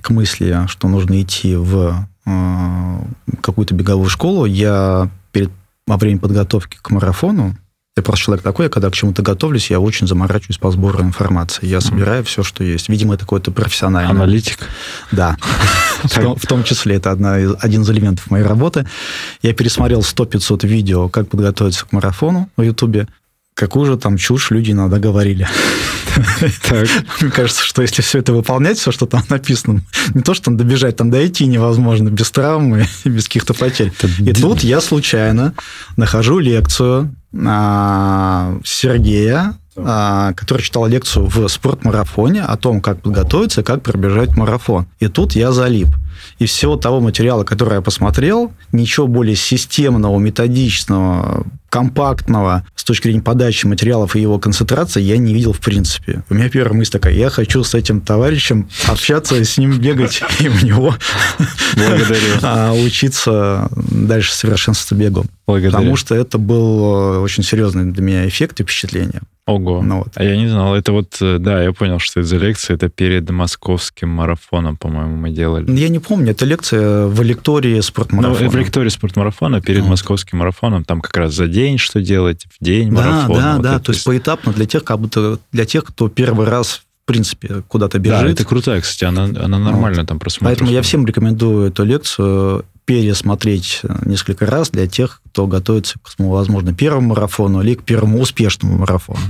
[0.00, 5.50] к мысли, что нужно идти в какую-то беговую школу, я перед,
[5.86, 7.56] во время подготовки к марафону,
[7.96, 11.66] я просто человек такой, я когда к чему-то готовлюсь, я очень заморачиваюсь по сбору информации.
[11.66, 12.88] Я собираю все, что есть.
[12.88, 14.10] Видимо, это какой-то профессиональный.
[14.10, 14.58] Аналитик.
[15.12, 15.36] Да.
[16.02, 18.84] В том, числе это один из элементов моей работы.
[19.42, 23.06] Я пересмотрел 100-500 видео, как подготовиться к марафону в Ютубе.
[23.54, 25.48] Какую же там чушь люди иногда говорили.
[27.20, 29.82] Мне кажется, что если все это выполнять, все, что там написано,
[30.14, 33.92] не то, что там добежать, там дойти невозможно без травмы и без каких-то потерь.
[34.18, 35.54] И тут я случайно
[35.96, 37.14] нахожу лекцию
[37.46, 44.86] а, Сергея, а, который читал лекцию в спортмарафоне о том, как подготовиться, как пробежать марафон.
[45.00, 45.88] И тут я залип.
[46.38, 51.44] И всего того материала, который я посмотрел, ничего более системного, методичного,
[51.74, 56.22] компактного с точки зрения подачи материалов и его концентрации я не видел в принципе.
[56.30, 60.48] У меня первая мысль такая, я хочу с этим товарищем общаться, с ним бегать и
[60.48, 60.94] у него
[62.44, 65.26] а, учиться дальше совершенствоваться бегом.
[65.46, 65.72] Благодарю.
[65.72, 69.20] Потому что это был э, очень серьезный для меня эффект и впечатление.
[69.46, 69.82] Ого.
[69.82, 70.08] Ну вот.
[70.14, 70.74] А я не знал.
[70.74, 72.76] Это вот, э, да, я понял, что это за лекция.
[72.76, 75.70] Это перед московским марафоном, по-моему, мы делали.
[75.78, 78.48] Я не помню, это лекция в лектории Ну, спортмарафона.
[78.48, 79.90] в лектории спортмарафона перед Вот.
[79.90, 83.40] московским марафоном, там как раз за день что делать, в день Да, марафона.
[83.40, 83.74] да, вот да.
[83.76, 87.62] это То есть поэтапно для тех, как будто для тех, кто первый раз в принципе
[87.68, 88.40] куда-то Да, бежит.
[88.40, 90.60] это крутая, кстати, она, она нормально там просматривается.
[90.64, 92.64] Поэтому я всем рекомендую эту лекцию.
[92.84, 98.78] Пересмотреть несколько раз для тех, кто готовится к, возможно, первому марафону или к первому успешному
[98.78, 99.18] марафону.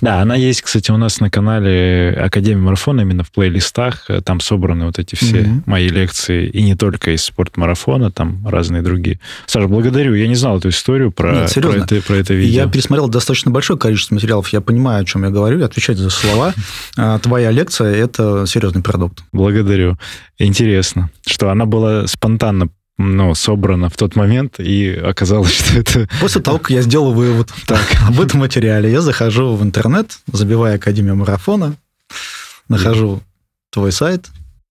[0.00, 4.08] Да, она есть, кстати, у нас на канале Академия марафона, именно в плейлистах.
[4.24, 5.62] Там собраны вот эти все mm-hmm.
[5.66, 9.20] мои лекции, и не только из спортмарафона, там разные другие.
[9.46, 10.14] Саша, благодарю.
[10.14, 12.62] Я не знал эту историю про, Нет, про, это, про это видео.
[12.62, 14.48] Я пересмотрел достаточно большое количество материалов.
[14.48, 16.54] Я понимаю, о чем я говорю, отвечать за слова.
[16.98, 19.22] А, твоя лекция– это серьезный продукт.
[19.32, 19.98] Благодарю.
[20.38, 22.68] Интересно, что она была спонтанно
[22.98, 26.08] ну, собрано в тот момент, и оказалось, что это...
[26.20, 30.76] После того, как я сделал вывод так, об этом материале, я захожу в интернет, забиваю
[30.76, 31.76] Академию марафона,
[32.68, 33.22] нахожу
[33.70, 34.26] твой сайт.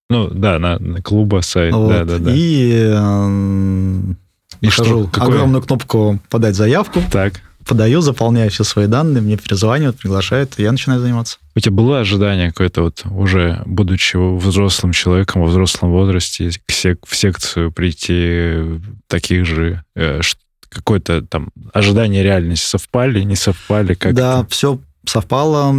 [0.10, 2.32] Ну, да, на, на клуба сайт, вот, да, да, да.
[2.34, 4.14] И, э,
[4.62, 5.22] и нахожу что?
[5.24, 7.02] огромную кнопку «Подать заявку».
[7.12, 11.38] Так подаю, заполняю все свои данные, мне перезванивают, приглашают, и я начинаю заниматься.
[11.56, 17.72] У тебя было ожидание какое-то вот уже, будучи взрослым человеком во взрослом возрасте, в секцию
[17.72, 20.22] прийти таких же, э,
[20.70, 23.94] какое-то там ожидание реальности совпали, не совпали?
[23.94, 24.50] Как да, это?
[24.50, 25.74] все совпало.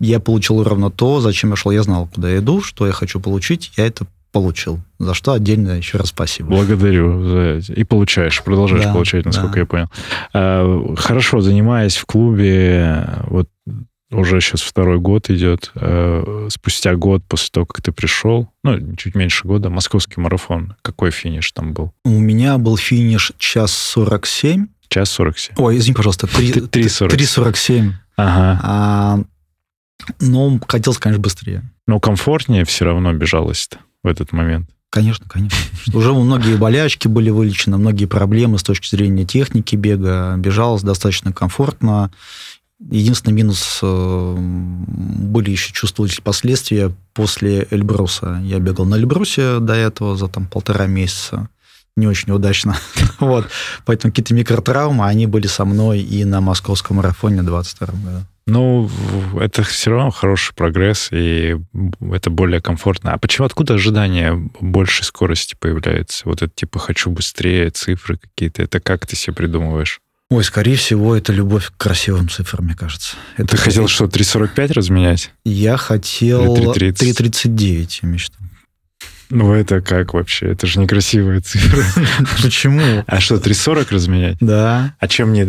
[0.00, 1.72] Я получил ровно то, зачем я шел.
[1.72, 3.72] Я знал, куда я иду, что я хочу получить.
[3.76, 4.80] Я это получил.
[4.98, 6.50] За что отдельно еще раз спасибо.
[6.50, 7.58] Благодарю.
[7.58, 9.60] И получаешь, продолжаешь да, получать, насколько да.
[9.60, 9.86] я понял.
[10.32, 13.48] А, хорошо, занимаясь в клубе, вот
[14.10, 19.14] уже сейчас второй год идет, а, спустя год после того, как ты пришел, ну, чуть
[19.14, 20.76] меньше года, московский марафон.
[20.82, 21.92] Какой финиш там был?
[22.04, 24.66] У меня был финиш час 47.
[24.88, 25.54] Час 47.
[25.58, 27.92] Ой, извини, пожалуйста, 3.47.
[28.16, 28.60] Ага.
[28.62, 29.20] А,
[30.20, 31.62] но хотелось, конечно, быстрее.
[31.86, 34.68] Но комфортнее все равно бежалось-то в этот момент?
[34.90, 35.56] Конечно, конечно.
[35.94, 40.34] Уже многие болячки были вылечены, многие проблемы с точки зрения техники бега.
[40.36, 42.10] Бежалось достаточно комфортно.
[42.80, 48.40] Единственный минус э, были еще чувствовались последствия после Эльбруса.
[48.42, 51.48] Я бегал на Эльбрусе до этого за там полтора месяца.
[51.96, 52.76] Не очень удачно.
[53.20, 53.46] вот.
[53.84, 58.24] Поэтому какие-то микротравмы, они были со мной и на московском марафоне в 22 году.
[58.50, 58.90] Ну,
[59.40, 61.56] это все равно хороший прогресс, и
[62.12, 63.12] это более комфортно.
[63.12, 66.22] А почему, откуда ожидания большей скорости появляются?
[66.24, 68.62] Вот это типа «хочу быстрее», цифры какие-то.
[68.62, 70.00] Это как ты себе придумываешь?
[70.30, 73.16] Ой, скорее всего, это любовь к красивым цифрам, мне кажется.
[73.36, 75.32] Это Ты хотел что, 3.45 разменять?
[75.44, 78.39] Я хотел 3.39, я мечтал.
[79.30, 80.46] Ну, это как вообще?
[80.46, 81.84] Это же некрасивая цифра.
[82.42, 83.04] Почему?
[83.06, 84.36] А что, 3.40 разменять?
[84.40, 84.94] Да.
[84.98, 85.46] А чем мне...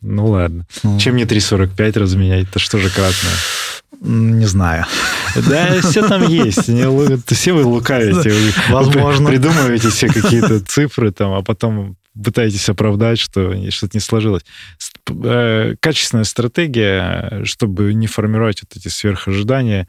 [0.00, 0.66] Ну, ладно.
[0.84, 0.98] Ну.
[0.98, 2.48] Чем мне 3.45 разменять?
[2.48, 3.32] Это что же кратное?
[4.00, 4.86] Не знаю.
[5.48, 6.62] Да, все там есть.
[6.62, 8.32] Все вы лукавите.
[8.68, 9.30] Возможно.
[9.30, 14.42] Придумываете все какие-то цифры там, а потом пытаетесь оправдать, что что-то не сложилось.
[15.08, 19.86] Э, качественная стратегия, чтобы не формировать вот эти сверхожидания,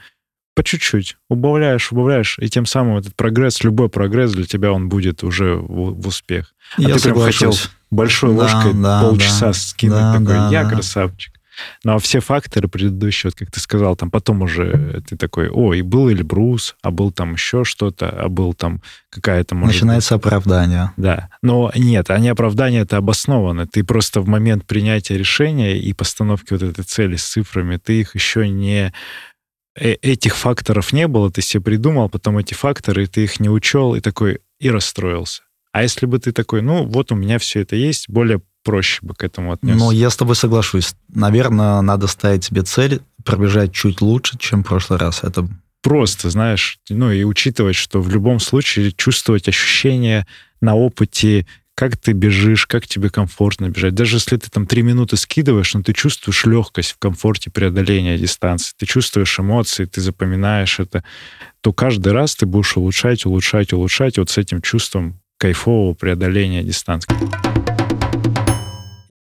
[0.59, 5.23] по чуть-чуть, убавляешь, убавляешь, и тем самым этот прогресс, любой прогресс для тебя, он будет
[5.23, 6.53] уже в, в успех.
[6.75, 7.55] А Я ты прям хотел
[7.89, 10.69] большой да, ложкой да, полчаса да, скинуть да, такой, да, я да.
[10.69, 11.33] красавчик.
[11.85, 15.73] Ну, а все факторы предыдущие, вот как ты сказал, там потом уже ты такой, о,
[15.73, 19.55] и был Эльбрус, а был там еще что-то, а был там какая-то...
[19.55, 20.91] Может Начинается оправдание.
[20.97, 21.29] Да.
[21.41, 23.65] Но нет, они оправдания это обоснованы.
[23.65, 28.13] Ты просто в момент принятия решения и постановки вот этой цели с цифрами, ты их
[28.15, 28.93] еще не
[29.75, 33.95] Э, этих факторов не было, ты себе придумал, потом эти факторы, ты их не учел,
[33.95, 35.43] и такой, и расстроился.
[35.71, 39.13] А если бы ты такой, ну, вот у меня все это есть, более проще бы
[39.13, 39.79] к этому отнесся.
[39.79, 40.95] Ну, я с тобой соглашусь.
[41.07, 45.23] Наверное, надо ставить себе цель пробежать чуть лучше, чем в прошлый раз.
[45.23, 45.47] Это
[45.81, 50.27] просто, знаешь, ну и учитывать, что в любом случае чувствовать ощущения
[50.61, 51.47] на опыте
[51.79, 53.95] как ты бежишь, как тебе комфортно бежать.
[53.95, 58.73] Даже если ты там три минуты скидываешь, но ты чувствуешь легкость в комфорте преодоления дистанции,
[58.77, 61.05] ты чувствуешь эмоции, ты запоминаешь это,
[61.61, 67.13] то каждый раз ты будешь улучшать, улучшать, улучшать вот с этим чувством кайфового преодоления дистанции.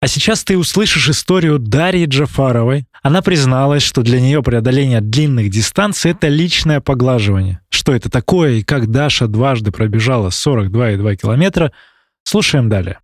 [0.01, 2.87] А сейчас ты услышишь историю Дарьи Джафаровой.
[3.05, 7.61] Она призналась, что для нее преодоление длинных дистанций— это личное поглаживание.
[7.69, 11.71] Что это такое и как Даша дважды пробежала 42,2 километра—
[12.29, 12.99] Слушаем далее.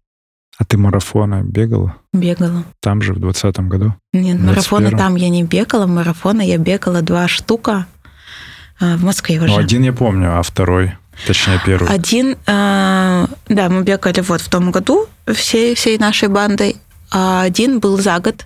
[0.59, 1.97] А ты марафоны бегала?
[2.13, 2.63] Бегала.
[2.81, 3.95] Там же, в двадцатом году?
[4.13, 5.87] Нет, марафоны там я не бегала.
[5.87, 7.87] Марафоны я бегала два штука
[8.79, 9.47] а, в Москве уже.
[9.49, 10.93] Ну, один я помню, а второй?
[11.27, 11.89] Точнее, первый.
[11.89, 16.77] Один, э, да, мы бегали вот в том году всей, всей нашей бандой,
[17.11, 18.45] а один был за год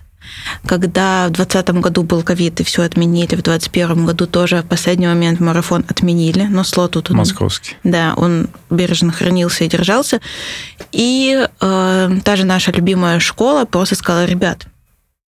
[0.65, 5.07] когда в 2020 году был ковид и все отменили, в 2021 году тоже в последний
[5.07, 7.09] момент марафон отменили, но слот тут...
[7.09, 7.77] Московский.
[7.83, 10.21] Да, он бережно хранился и держался.
[10.91, 14.67] И э, та же наша любимая школа просто сказала, ребят,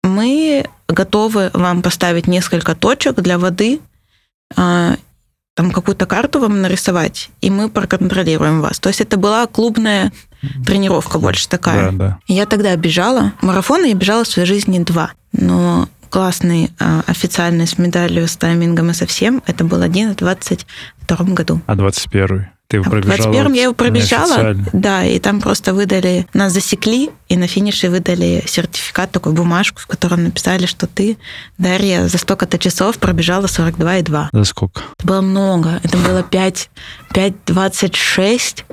[0.03, 3.81] мы готовы вам поставить несколько точек для воды,
[4.57, 4.97] э,
[5.59, 8.79] там какую-то карту вам нарисовать, и мы проконтролируем вас.
[8.79, 10.13] То есть это была клубная
[10.65, 11.91] тренировка больше такая.
[11.91, 12.19] Да, да.
[12.29, 13.33] Я тогда бежала.
[13.41, 15.11] Марафоны я бежала в своей жизни два.
[15.33, 20.15] Но классный а, официальный с медалью, с таймингом и со всем, это был один в
[20.15, 21.61] 22 году.
[21.67, 23.33] А 21 ты в пробежала?
[23.33, 28.45] 21 я его пробежала, да, и там просто выдали, нас засекли, и на финише выдали
[28.47, 31.17] сертификат, такую бумажку, в котором написали, что ты,
[31.57, 34.29] Дарья, за столько-то часов пробежала 42,2.
[34.33, 34.83] За сколько?
[34.99, 35.81] Это было много.
[35.83, 36.71] Это было 5,
[37.15, 38.65] 5.26.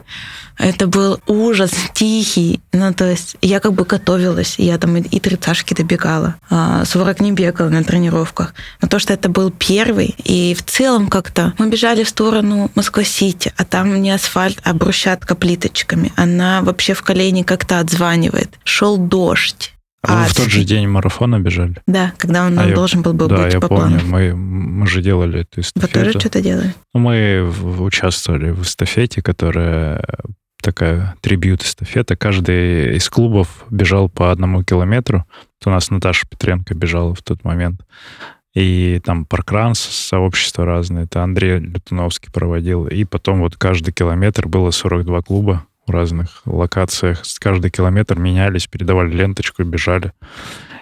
[0.57, 2.59] Это был ужас тихий.
[2.73, 4.55] Ну, то есть я как бы готовилась.
[4.57, 6.35] Я там и тридцашки добегала.
[6.49, 8.53] а 40 не бегала на тренировках.
[8.81, 10.15] Но то, что это был первый.
[10.23, 15.35] И в целом как-то мы бежали в сторону Москва-Сити, а там не асфальт, а брусчатка
[15.35, 16.11] плиточками.
[16.15, 18.49] Она вообще в колени как-то отзванивает.
[18.63, 19.71] Шел дождь.
[20.07, 21.77] А вы в тот же день марафона бежали?
[21.87, 23.99] Да, когда он А я- должен был бы да, быть я по помню.
[24.01, 24.07] плану.
[24.07, 25.93] Мы, мы же делали эту Вы эстафету.
[25.93, 26.75] тоже что-то делали?
[26.93, 30.05] Ну, Мы участвовали в эстафете, которая
[30.65, 32.15] такая трибьют-эстафета.
[32.15, 35.23] Каждый из клубов бежал по одному километру.
[35.63, 37.81] У нас Наташа Петренко бежала в тот момент.
[38.55, 41.05] И там паркранс, сообщества разные.
[41.05, 42.87] Это Андрей Лютуновский проводил.
[42.87, 47.21] И потом вот каждый километр было 42 клуба в разных локациях.
[47.39, 50.13] Каждый километр менялись, передавали ленточку и бежали.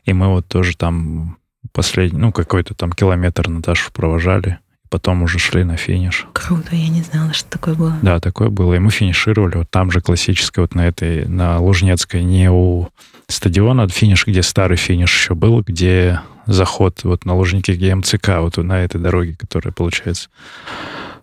[0.05, 1.37] И мы вот тоже там
[1.73, 4.59] последний, ну, какой-то там километр Наташу провожали.
[4.93, 6.27] Потом уже шли на финиш.
[6.33, 7.97] Круто, я не знала, что такое было.
[8.03, 8.75] Да, такое было.
[8.75, 12.89] И мы финишировали вот там же классической, вот на этой, на Лужнецкой, не у
[13.27, 18.57] стадиона, финиш, где старый финиш еще был, где заход вот на Лужнике, где МЦК, вот
[18.57, 20.29] на этой дороге, которая получается.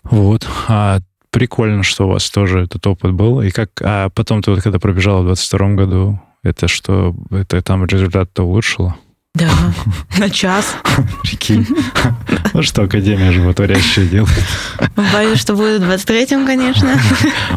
[0.03, 0.49] Вот.
[0.67, 0.99] А
[1.31, 3.41] прикольно, что у вас тоже этот опыт был.
[3.41, 3.71] И как...
[3.85, 7.15] А потом ты вот когда пробежала в 22 году, это что?
[7.31, 8.97] Это там результат-то улучшило?
[9.35, 9.49] Да,
[10.19, 10.77] на час.
[11.23, 11.66] Прикинь.
[12.53, 14.45] Ну что, Академия животворящая делает.
[14.97, 17.01] Боюсь, что будет в 23-м, конечно.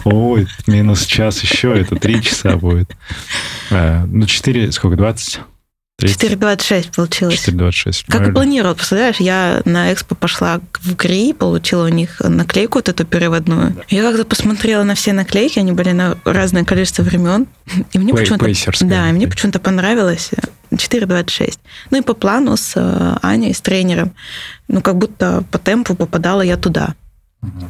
[0.03, 2.95] Ой, минус час еще, это три часа будет.
[3.71, 5.39] А, Ну, 4, сколько, 20?
[5.97, 6.33] 30?
[6.33, 7.47] 4.26 получилось.
[7.47, 7.83] 4,26.
[7.83, 8.33] Как и правильно?
[8.33, 13.75] планировала, представляешь, я на экспо пошла в ГРИ, получила у них наклейку вот эту переводную.
[13.89, 17.47] Я как-то посмотрела на все наклейки, они были на разное количество времен.
[17.93, 18.45] И мне почему-то...
[18.81, 20.31] Да, и мне почему-то понравилось
[20.71, 21.59] 4.26.
[21.91, 24.13] Ну и по плану с э, Аней, с тренером,
[24.67, 26.95] ну как будто по темпу попадала я туда,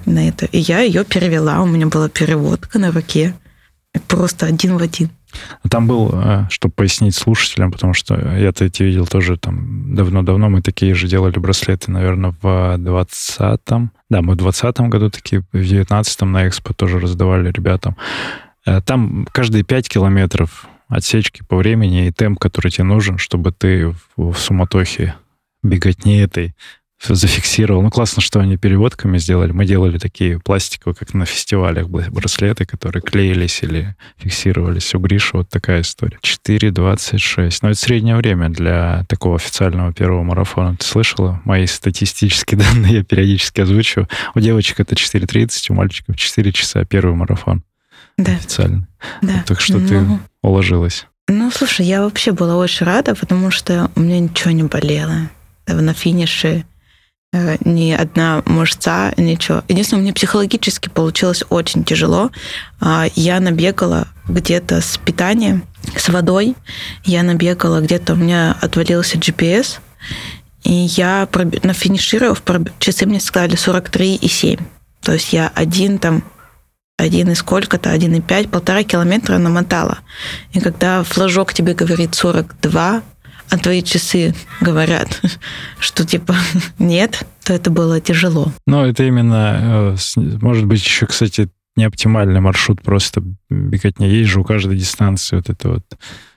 [0.05, 0.45] на это.
[0.45, 3.33] И я ее перевела, у меня была переводка на руке.
[4.07, 5.09] Просто один в один.
[5.69, 6.13] Там был,
[6.49, 10.49] чтобы пояснить слушателям, потому что я-то эти видел тоже там давно-давно.
[10.49, 13.91] Мы такие же делали браслеты, наверное, в 20-м.
[14.09, 17.95] Да, мы в 20-м году такие, в 19-м на экспо тоже раздавали ребятам.
[18.65, 23.87] Э, Там каждые 5 километров отсечки по времени и темп, который тебе нужен, чтобы ты
[23.87, 25.15] в, в суматохе
[25.63, 26.53] беготни этой
[27.07, 27.81] зафиксировал.
[27.81, 29.51] Ну, классно, что они переводками сделали.
[29.51, 34.93] Мы делали такие пластиковые, как на фестивалях, браслеты, которые клеились или фиксировались.
[34.95, 36.17] У Гриши вот такая история.
[36.23, 37.59] 4.26.
[37.61, 40.75] Ну, это среднее время для такого официального первого марафона.
[40.77, 41.41] Ты слышала?
[41.45, 44.07] Мои статистические данные я периодически озвучиваю.
[44.35, 47.63] У девочек это 4.30, у мальчиков 4 часа первый марафон
[48.17, 48.85] Да, официальный.
[49.21, 49.43] да.
[49.45, 51.05] Так что ты Ну, уложилась.
[51.27, 55.29] Ну, слушай, я вообще была очень рада, потому что у меня ничего не болело.
[55.67, 56.65] На финише
[57.33, 59.63] ни одна мышца, ничего.
[59.67, 62.31] Единственное, мне психологически получилось очень тяжело.
[62.79, 65.63] А, Я набегала где-то с питанием,
[65.97, 66.55] с водой.
[67.03, 69.79] Я набегала где-то, у меня отвалился GPS.
[70.63, 71.27] И я
[71.63, 72.41] на финишировав,
[72.79, 74.61] часы мне сказали 43,7.
[75.01, 76.23] То есть я один там,
[76.97, 79.99] один и сколько-то, один и пять, полтора километра намотала.
[80.53, 83.01] И когда флажок тебе говорит 42,
[83.49, 85.21] а твои часы говорят,
[85.79, 86.35] что типа
[86.79, 88.51] нет, то это было тяжело.
[88.65, 94.07] Ну, это именно, э, может быть, еще, кстати, не оптимальный маршрут, просто беготня.
[94.07, 95.83] Есть же у каждой дистанции вот это вот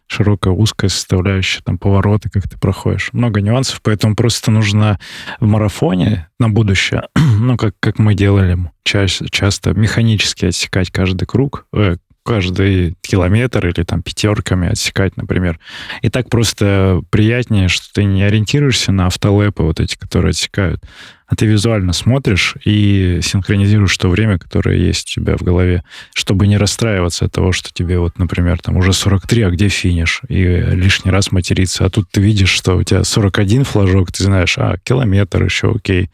[0.08, 3.10] широкая, узкая составляющая, там повороты, как ты проходишь.
[3.12, 4.98] Много нюансов, поэтому просто нужно
[5.40, 11.66] в марафоне на будущее, ну, как, как мы делали, ча- часто механически отсекать каждый круг,
[11.72, 15.58] э, каждый километр или там пятерками отсекать, например.
[16.02, 20.82] И так просто приятнее, что ты не ориентируешься на автолэпы вот эти, которые отсекают,
[21.28, 25.82] а ты визуально смотришь и синхронизируешь то время, которое есть у тебя в голове,
[26.14, 30.22] чтобы не расстраиваться от того, что тебе вот, например, там уже 43, а где финиш?
[30.28, 31.84] И лишний раз материться.
[31.84, 36.10] А тут ты видишь, что у тебя 41 флажок, ты знаешь, а, километр еще, окей,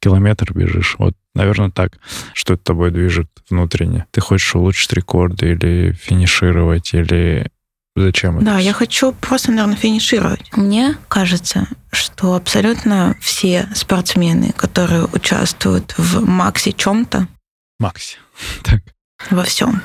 [0.00, 0.96] километр бежишь.
[0.98, 1.98] Вот, наверное, так.
[2.32, 4.06] Что это тобой движет внутренне?
[4.10, 7.50] Ты хочешь улучшить рекорды или финишировать, или
[7.96, 8.44] Зачем это?
[8.44, 10.52] Да, я хочу просто, наверное, финишировать.
[10.52, 17.26] Мне кажется, что абсолютно все спортсмены, которые участвуют в Максе чем-то,
[17.78, 18.18] Макси.
[18.62, 18.82] Так.
[19.30, 19.80] во всем,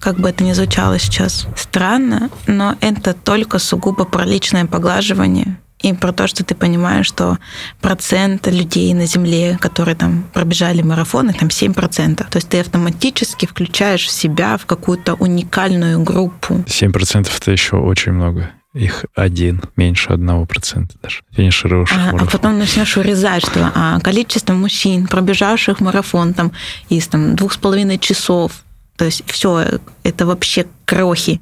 [0.00, 5.92] как бы это ни звучало сейчас странно, но это только сугубо про личное поглаживание и
[5.92, 7.38] про то, что ты понимаешь, что
[7.80, 12.16] процент людей на Земле, которые там пробежали марафоны, там 7%.
[12.28, 16.64] То есть ты автоматически включаешь себя в какую-то уникальную группу.
[16.66, 18.50] 7% это еще очень много.
[18.72, 21.20] Их один, меньше одного процента даже.
[21.34, 26.52] Финишировавших А, а потом начнешь урезать, что а, количество мужчин, пробежавших марафон там,
[26.90, 28.52] из там, двух с половиной часов,
[28.96, 31.40] то есть все, это вообще крохи.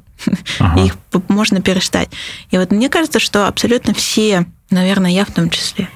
[0.59, 0.81] Ага.
[0.85, 0.97] Их
[1.29, 2.09] можно пересчитать.
[2.51, 5.89] И вот мне кажется, что абсолютно все, наверное, я в том числе,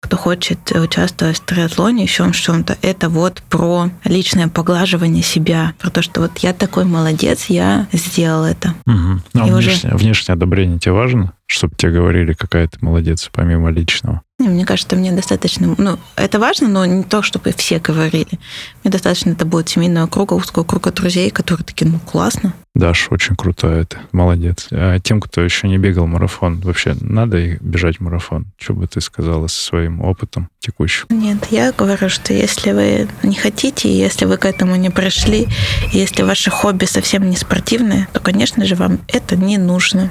[0.00, 5.90] кто хочет участвовать в триатлоне, еще в чем-то, это вот про личное поглаживание себя, про
[5.90, 8.74] то, что вот я такой молодец, я сделал это.
[8.84, 11.32] Ну, а И уже- внешнее, внешнее одобрение тебе важно?
[11.46, 14.22] Чтобы тебе говорили, какая ты молодец, помимо личного?
[14.38, 15.74] Не, Мне кажется, мне достаточно...
[15.78, 18.38] Ну, это важно, но не то, чтобы все говорили.
[18.84, 22.52] Мне достаточно это будет семейного круга, узкого круга друзей, которые такие, ну, классно.
[22.74, 24.68] Даш, очень крутая ты, молодец.
[24.70, 28.44] А тем, кто еще не бегал марафон, вообще надо бежать марафон?
[28.58, 31.06] Что бы ты сказала со своим опытом текущим?
[31.08, 35.48] Нет, я говорю, что если вы не хотите, если вы к этому не пришли,
[35.92, 40.10] если ваше хобби совсем не спортивное, то, конечно же, вам это не нужно.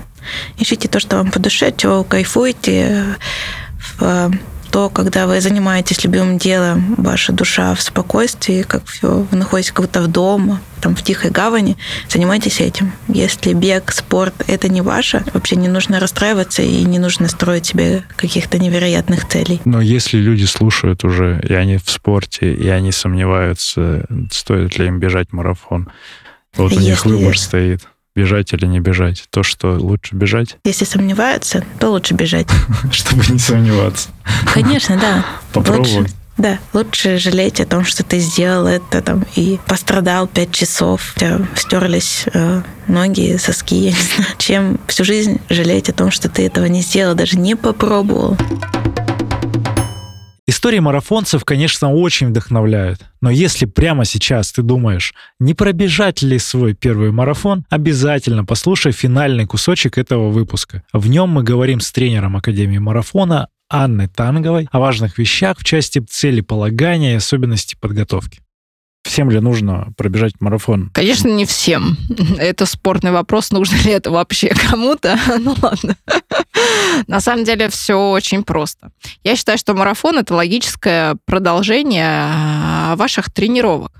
[0.57, 3.17] Ищите то, что вам по душе, чего вы кайфуете,
[3.97, 4.31] в
[4.71, 9.85] то, когда вы занимаетесь любимым делом, ваша душа в спокойствии, как все, вы находитесь как
[9.85, 11.77] будто в дома, там в тихой гавани,
[12.09, 12.91] занимайтесь этим.
[13.07, 18.03] Если бег, спорт– это не ваше, вообще не нужно расстраиваться и не нужно строить себе
[18.17, 19.61] каких-то невероятных целей.
[19.63, 24.99] Но если люди слушают уже, и они в спорте, и они сомневаются, стоит ли им
[24.99, 25.89] бежать марафон,
[26.57, 29.25] вот у них Если- выбор стоит, бежать или не бежать.
[29.29, 32.47] То, что лучше бежать, Если сомневаются, то лучше бежать.
[32.91, 34.09] чтобы не сомневаться.
[34.53, 35.25] Конечно, да.
[35.55, 36.05] Лучше,
[36.37, 41.19] да, лучше жалеть о том, что ты сделал это там и пострадал пять часов, у
[41.19, 46.27] тебя стерлись э, ноги, соски, я не знаю, чем всю жизнь жалеть о том, что
[46.27, 48.37] ты этого не сделал, даже не попробовал.
[50.65, 53.01] Истории марафонцев, конечно, очень вдохновляют.
[53.21, 59.45] Но если прямо сейчас ты думаешь, не пробежать ли свой первый марафон, обязательно послушай финальный
[59.45, 60.81] кусочек этого выпуска.
[60.91, 65.99] В нем мы говорим с тренером Академии марафона Анной Танговой о важных вещах в части
[65.99, 68.39] целеполагания и особенностей подготовки.
[69.05, 70.89] Всем ли нужно пробежать марафон?
[70.91, 71.95] Конечно, не всем.
[72.39, 75.17] Это спорный вопрос, нужно ли это вообще кому-то.
[75.39, 75.95] Ну ладно.
[77.05, 78.89] На самом деле все очень просто.
[79.23, 83.91] Я считаю, что марафон это логическое продолжение а, ваших тренировок.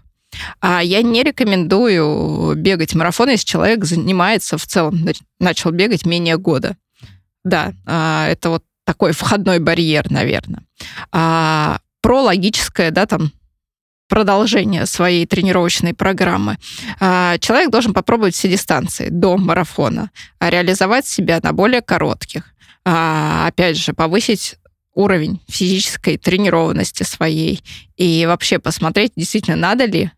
[0.60, 6.38] А я не рекомендую бегать марафон, если человек занимается в целом, нач- начал бегать менее
[6.38, 6.78] года.
[7.44, 10.64] Да, а, это вот такой входной барьер, наверное.
[11.12, 13.32] А, про логическое, да, там,
[14.08, 16.58] продолжение своей тренировочной программы.
[17.00, 22.54] А, Человек должен попробовать все дистанции до марафона, а реализовать себя на более коротких.
[22.86, 24.58] А, Опять же, повысить
[24.94, 27.64] уровень физической тренированности своей
[27.98, 30.12] и вообще посмотреть, действительно, надо ли,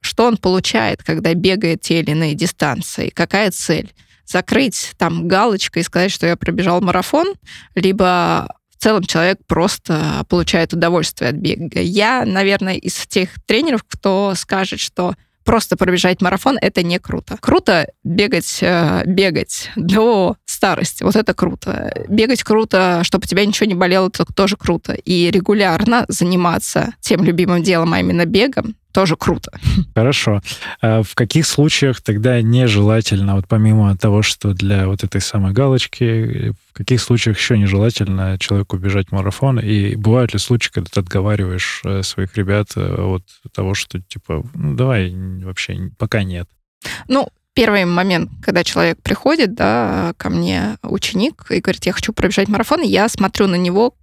[0.00, 3.92] что он получает, когда бегает те или иные дистанции, какая цель.
[4.24, 7.34] Закрыть там галочкой и сказать, что я пробежал марафон,
[7.74, 11.80] либо в целом человек просто получает удовольствие от бега.
[11.80, 15.14] Я, наверное, из тех тренеров, кто скажет, что
[15.44, 17.36] просто пробежать марафон это не круто.
[17.40, 21.04] Круто бегать, э, бегать до старости.
[21.04, 21.94] Вот это круто.
[22.08, 24.94] Бегать круто, чтобы тебя ничего не болело, это тоже круто.
[24.94, 29.50] И регулярно заниматься тем любимым делом, а именно бегом, тоже круто.
[29.94, 30.40] Хорошо.
[30.80, 36.54] А в каких случаях тогда нежелательно, вот помимо того, что для вот этой самой галочки,
[36.70, 39.58] в каких случаях еще нежелательно человеку бежать марафон?
[39.58, 44.44] И бывают ли случаи, когда ты отговариваешь э, своих ребят э, от того, что типа,
[44.54, 45.12] ну давай
[45.42, 46.48] вообще пока нет?
[47.08, 52.48] Ну, первый момент, когда человек приходит, да, ко мне ученик и говорит, я хочу пробежать
[52.48, 53.94] марафон, я смотрю на него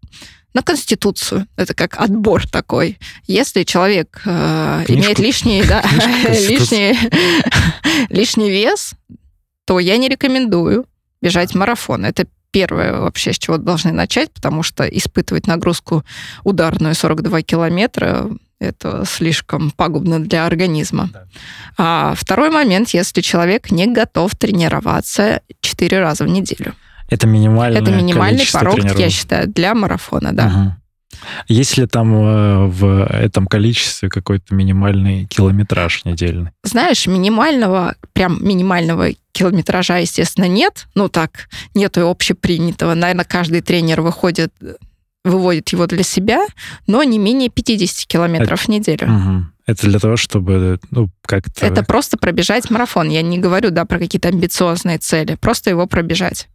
[0.54, 1.48] на конституцию.
[1.58, 2.98] Это как отбор такой.
[3.28, 5.04] Если человек э, Книжку.
[5.04, 5.84] имеет лишний, да,
[6.28, 6.98] лишний,
[8.10, 8.94] лишний вес,
[9.66, 10.86] то я не рекомендую
[11.22, 12.06] бежать марафон.
[12.06, 16.04] Это первое вообще, с чего должны начать, потому что испытывать нагрузку
[16.44, 18.30] ударную 42 километра
[18.60, 21.10] это слишком пагубно для организма.
[21.14, 21.26] Да.
[21.78, 26.76] А второй момент, если человек не готов тренироваться 4 раза в неделю.
[27.10, 29.12] Это минимальное это минимальный порог, я тренировок.
[29.12, 30.50] считаю, для марафона, да.
[30.50, 30.76] Мгм.
[31.48, 36.52] Есть ли там э, в этом количестве какой-то минимальный километраж недельный?
[36.64, 40.88] Знаешь, минимального, прям минимального километража, естественно, нет.
[40.96, 42.94] Ну так, нету общепринятого.
[42.94, 44.54] Наверное, каждый тренер выходит
[45.26, 46.46] выводит его для себя,
[46.88, 49.08] но не менее 50 километров это, в неделю.
[49.08, 49.46] Угу.
[49.68, 51.66] Это для того, чтобы, ну, как-то...
[51.66, 53.10] Это просто пробежать марафон.
[53.10, 55.36] Я не говорю, да, про какие-то амбициозные цели.
[55.36, 56.48] Просто его пробежать.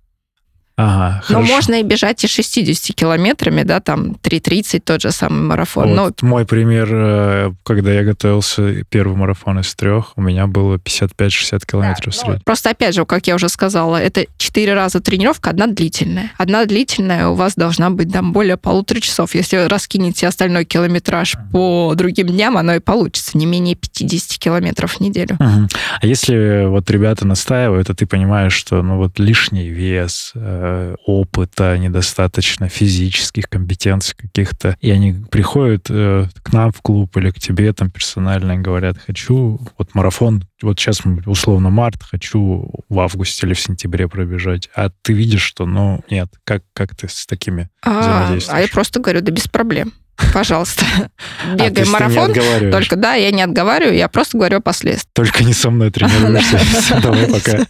[0.76, 1.54] Ага, Но хорошо.
[1.54, 5.94] можно и бежать и 60 километрами, да, там 3.30 тот же самый марафон.
[5.96, 10.76] Вот Но мой пример, э, когда я готовился, первый марафон из трех, у меня было
[10.76, 12.42] 55-60 километров в ну, среднем.
[12.44, 16.32] Просто опять же, как я уже сказала, это 4 раза тренировка, одна длительная.
[16.38, 19.36] Одна длительная у вас должна быть там более полутора часов.
[19.36, 24.94] Если вы раскинете остальной километраж по другим дням, оно и получится не менее 50 километров
[24.94, 25.36] в неделю.
[25.38, 25.68] Мгм.
[26.00, 30.63] А если вот ребята настаивают, а ты понимаешь, что ну вот лишний вес, э,
[31.06, 37.38] опыта недостаточно, физических компетенций каких-то, и они приходят э, к нам в клуб или к
[37.38, 43.46] тебе там персонально и говорят, хочу вот марафон, вот сейчас условно март, хочу в августе
[43.46, 47.68] или в сентябре пробежать, а ты видишь, что ну нет, как, как ты с такими
[47.82, 48.58] А, взаимодействуешь?
[48.58, 49.92] а я просто говорю, да без проблем.
[50.32, 50.84] Пожалуйста,
[51.44, 52.34] А, бегай не марафон.
[52.70, 55.12] Только да, я не отговариваю, я просто говорю о последствиях.
[55.12, 57.00] Только не со мной тренируешься.
[57.02, 57.66] Давай пока.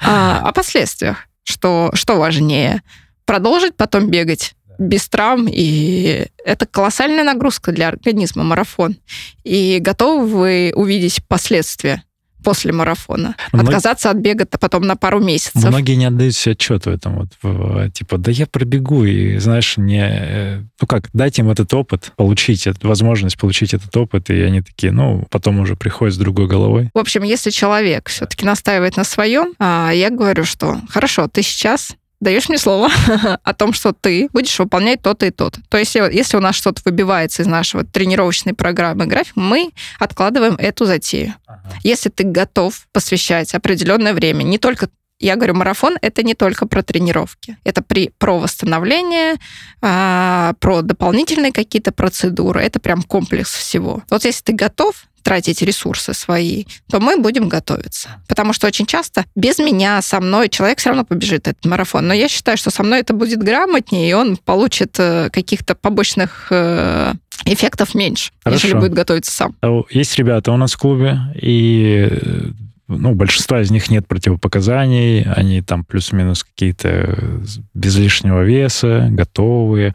[0.00, 1.27] А, о последствиях.
[1.48, 2.82] Что, что важнее?
[3.24, 8.96] Продолжить потом бегать без травм, и это колоссальная нагрузка для организма, марафон.
[9.44, 12.02] И готовы вы увидеть последствия
[12.42, 13.34] после марафона?
[13.52, 15.62] Но мы- Отказаться от бега-то потом на пару месяцев.
[15.64, 17.16] Многие не отдают себе отчет в этом.
[17.16, 20.00] Вот, в- типа, да я пробегу, и, знаешь, не...
[20.08, 24.62] э, Ну как, дать им этот опыт, получить эту возможность получить этот опыт, и они
[24.62, 26.90] такие, ну, потом уже приходят с другой головой.
[26.94, 31.94] В общем, если человек все-таки настаивает на своем, а, я говорю, что хорошо, ты сейчас
[32.20, 32.88] даешь мне слово
[33.42, 35.60] о том, что ты будешь выполнять то-то и то-то.
[35.68, 40.54] То есть, если- если у нас что-то выбивается из нашего тренировочной программы график, мы откладываем
[40.56, 41.34] эту затею.
[41.82, 44.88] Если ты готов посвящать определенное время, не только
[45.20, 49.34] я говорю, марафон это не только про тренировки, это при, про восстановление,
[49.82, 54.02] а, про дополнительные какие-то процедуры, это прям комплекс всего.
[54.10, 58.08] Вот если ты готов тратить ресурсы свои, то мы будем готовиться.
[58.28, 62.06] Потому что очень часто без меня, со мной, человек все равно побежит этот марафон.
[62.06, 66.46] Но я считаю, что со мной это будет грамотнее, и он получит э, каких-то побочных
[66.50, 67.12] э,
[67.44, 68.78] эффектов меньше, Хорошо.
[68.78, 69.54] будет готовиться сам.
[69.60, 72.50] А Есть ребята у нас в клубе, и э,
[72.88, 77.42] ну, большинства из них нет противопоказаний, они там плюс-минус какие-то
[77.74, 79.94] без лишнего веса, готовые,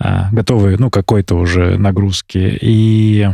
[0.00, 2.58] а, готовые, ну, какой-то уже нагрузки.
[2.60, 3.28] И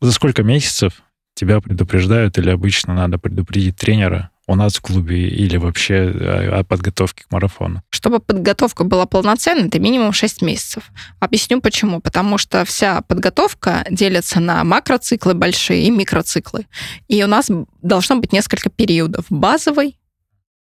[0.00, 1.02] за сколько месяцев
[1.34, 6.64] тебя предупреждают или обычно надо предупредить тренера у нас в клубе или вообще о, о
[6.64, 7.82] подготовке к марафону?
[7.90, 10.84] Чтобы подготовка была полноценной, это минимум 6 месяцев.
[11.18, 12.00] Объясню почему.
[12.00, 16.66] Потому что вся подготовка делится на макроциклы большие и микроциклы.
[17.08, 17.50] И у нас
[17.82, 19.24] должно быть несколько периодов.
[19.30, 19.98] Базовый,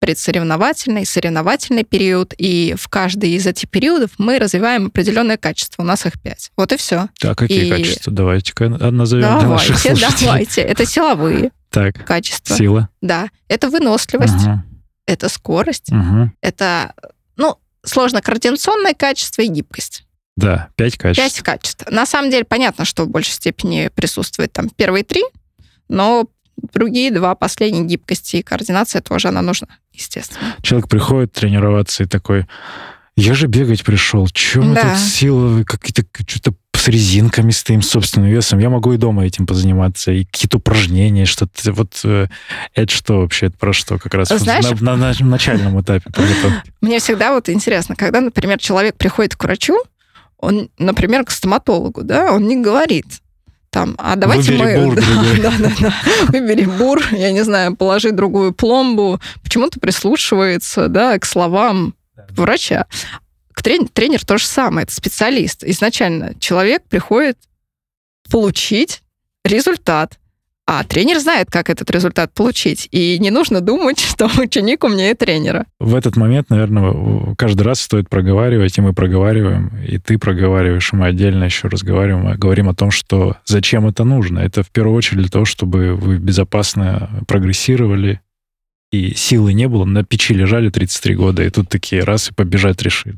[0.03, 2.35] предсоревновательный, соревновательный период.
[2.37, 5.83] И в каждый из этих периодов мы развиваем определенное качество.
[5.83, 6.51] У нас их 5.
[6.57, 7.09] Вот и все.
[7.23, 8.13] А какие И- качества?
[8.13, 10.27] Давайте-ка назовем для наших Давайте, слушателей.
[10.27, 10.61] давайте.
[10.63, 12.57] Это силовые Так, качества.
[12.57, 12.89] сила.
[13.01, 13.29] Да.
[13.47, 14.65] Это выносливость, Ага,
[15.07, 16.33] это скорость, ага.
[16.41, 16.95] это,
[17.37, 20.05] ну, сложно-координационное качество и гибкость.
[20.37, 21.23] Да, пять качеств.
[21.23, 21.85] Пять качеств.
[21.91, 25.23] На самом деле, понятно, что в большей степени присутствует там первые три,
[25.89, 26.27] но
[26.73, 30.55] другие два, последние, гибкости и координация тоже она нужна, естественно.
[30.63, 32.47] Человек приходит тренироваться и такой,
[33.17, 34.83] я же бегать пришел, чем Да.
[34.91, 38.59] тут силы, какие-то что-то с резинками стоим, с собственным весом.
[38.59, 41.73] Я могу и дома этим позаниматься, и какие-то упражнения, что-то.
[41.73, 42.27] Вот э,
[42.75, 46.73] это что вообще, это про что как раз Знаешь- на, на- на начальном этапе подготовки?
[46.81, 49.79] Мне всегда вот интересно, когда, например, человек приходит к врачу,
[50.39, 53.07] он, например, к стоматологу, да, он не говорит,
[53.73, 54.85] там, а давайте Выбери мы...
[54.85, 54.95] бур
[55.43, 55.95] да, да, да, да.
[56.29, 59.19] Выбери бур, я не знаю, положи другую пломбу.
[59.43, 61.95] Почему-то прислушивается, да, к словам
[62.31, 62.87] врача.
[63.55, 65.65] К трен- тренер то же самое, это специалист.
[65.65, 67.39] Изначально человек приходит
[68.31, 69.03] получить
[69.43, 70.19] результат,
[70.79, 72.89] а тренер знает, как этот результат получить.
[72.91, 75.67] И не нужно думать, что ученик умнее тренера.
[75.79, 80.97] В этот момент, наверное, каждый раз стоит проговаривать, и мы проговариваем, и ты проговариваешь, и
[80.97, 84.39] мы отдельно еще разговариваем, и говорим о том, что зачем это нужно.
[84.39, 88.21] Это в первую очередь для того, чтобы вы безопасно прогрессировали,
[88.93, 92.83] и силы не было, на печи лежали 33 года, и тут такие раз и побежать
[92.83, 93.17] решили.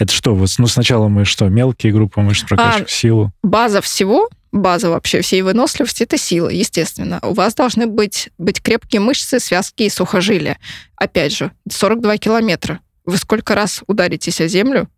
[0.00, 3.32] Это что, вот, ну сначала мы что, мелкие группы мышц прокачиваем, силу?
[3.42, 7.18] база всего, база вообще всей выносливости, это сила, естественно.
[7.22, 10.58] У вас должны быть, быть крепкие мышцы, связки и сухожилия.
[10.96, 12.80] Опять же, 42 километра.
[13.04, 14.88] Вы сколько раз ударитесь о землю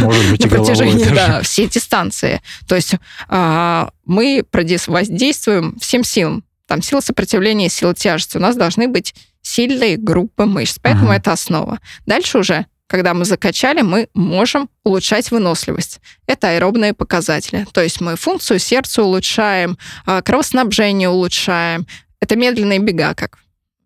[0.00, 2.42] Может быть, на протяжении да, всей дистанции?
[2.66, 2.96] То есть
[3.28, 6.44] а, мы воздействуем всем силам.
[6.66, 8.36] там сила сопротивления, сила тяжести.
[8.36, 11.16] У нас должны быть сильные группы мышц, поэтому ага.
[11.16, 11.78] это основа.
[12.04, 16.00] Дальше уже когда мы закачали, мы можем улучшать выносливость.
[16.26, 17.66] Это аэробные показатели.
[17.72, 21.86] То есть мы функцию сердца улучшаем, а, кровоснабжение улучшаем.
[22.20, 23.38] Это медленные бега, как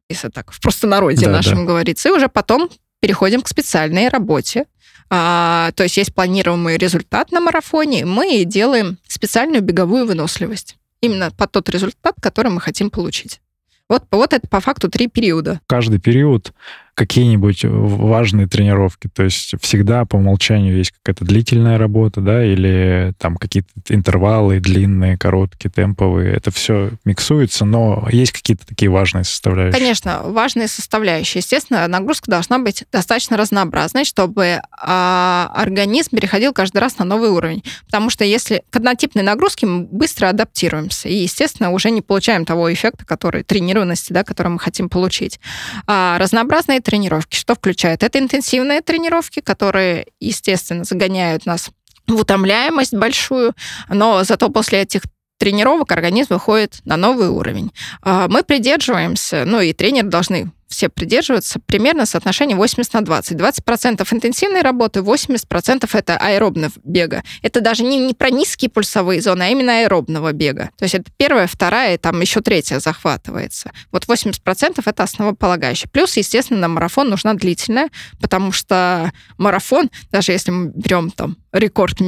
[0.09, 1.64] если так в простонародье да, нашем да.
[1.64, 2.09] говорится.
[2.09, 4.66] И уже потом переходим к специальной работе.
[5.11, 10.76] А, то есть есть планируемый результат на марафоне, мы делаем специальную беговую выносливость.
[11.00, 13.40] Именно под тот результат, который мы хотим получить.
[13.88, 15.61] Вот, вот это по факту три периода.
[15.66, 16.53] Каждый период
[16.95, 19.09] какие-нибудь важные тренировки?
[19.09, 25.16] То есть всегда по умолчанию есть какая-то длительная работа, да, или там какие-то интервалы длинные,
[25.16, 26.34] короткие, темповые.
[26.34, 29.78] Это все миксуется, но есть какие-то такие важные составляющие?
[29.78, 31.40] Конечно, важные составляющие.
[31.40, 37.62] Естественно, нагрузка должна быть достаточно разнообразной, чтобы а, организм переходил каждый раз на новый уровень.
[37.86, 42.72] Потому что если к однотипной нагрузке мы быстро адаптируемся и, естественно, уже не получаем того
[42.72, 45.40] эффекта, который тренированности, да, который мы хотим получить.
[45.86, 47.37] А разнообразные тренировки.
[47.37, 48.03] Что включает?
[48.03, 51.70] Это интенсивные тренировки, которые, естественно, загоняют нас
[52.07, 53.55] в утомляемость большую,
[53.89, 55.03] но зато после этих
[55.39, 57.72] тренировок организм выходит на новый уровень.
[58.03, 63.37] А, мы придерживаемся, ну и тренеры должны все придерживаться, примерно соотношение 80 на 20.
[63.37, 67.22] 20% интенсивной работы, 80% это аэробного бега.
[67.43, 70.70] Это даже не, не про низкие пульсовые зоны, а именно аэробного бега.
[70.78, 73.70] То есть это первая, вторая, там еще третья захватывается.
[73.91, 75.89] Вот 80% это основополагающее.
[75.93, 82.01] Плюс, естественно, на марафон нужна длительная, потому что марафон, даже если мы берем там рекорд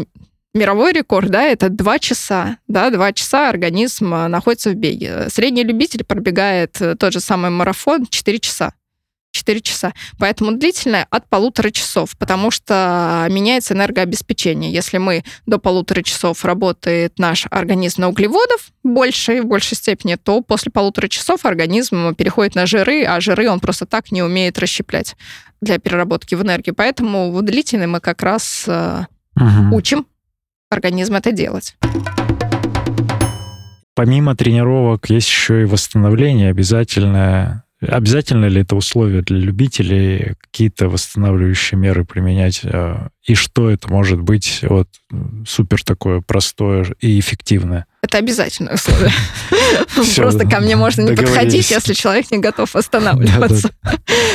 [0.54, 5.28] мировой рекорд, да, это 2 часа, да, 2 часа организм э, находится в беге.
[5.28, 8.72] Средний любитель пробегает э, тот же самый марафон 4 часа.
[9.32, 9.92] 4 часа.
[10.18, 14.72] Поэтому длительное от полутора часов, потому что меняется энергообеспечение.
[14.72, 20.14] Если мы до полутора часов работает наш организм на углеводов больше и в большей степени,
[20.14, 24.56] то после полутора часов организм переходит на жиры, а жиры он просто так не умеет
[24.58, 25.16] расщеплять
[25.60, 26.74] для переработки в энергию.
[26.76, 29.76] Поэтому в длительный мы как раз угу.
[29.76, 30.06] учим
[30.74, 31.76] организм это делать.
[33.94, 37.64] Помимо тренировок есть еще и восстановление обязательное.
[37.80, 42.60] Обязательно ли это условие для любителей какие-то восстанавливающие меры применять?
[42.64, 44.88] Э, и что это может быть вот
[45.46, 47.86] супер такое простое и эффективное?
[48.02, 49.12] Это обязательное условие.
[50.16, 53.70] Просто ко мне можно не подходить, если человек не готов восстанавливаться.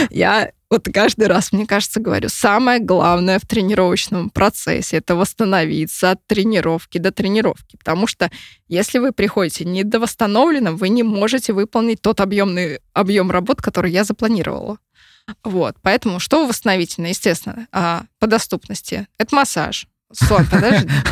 [0.09, 6.25] Я вот каждый раз, мне кажется, говорю, самое главное в тренировочном процессе это восстановиться от
[6.27, 7.75] тренировки до тренировки.
[7.77, 8.29] Потому что
[8.67, 13.91] если вы приходите не до восстановленным, вы не можете выполнить тот объемный объем работ, который
[13.91, 14.77] я запланировала.
[15.43, 19.07] Вот, поэтому что восстановительно, естественно, а, по доступности?
[19.17, 20.87] Это массаж, Сон, подожди.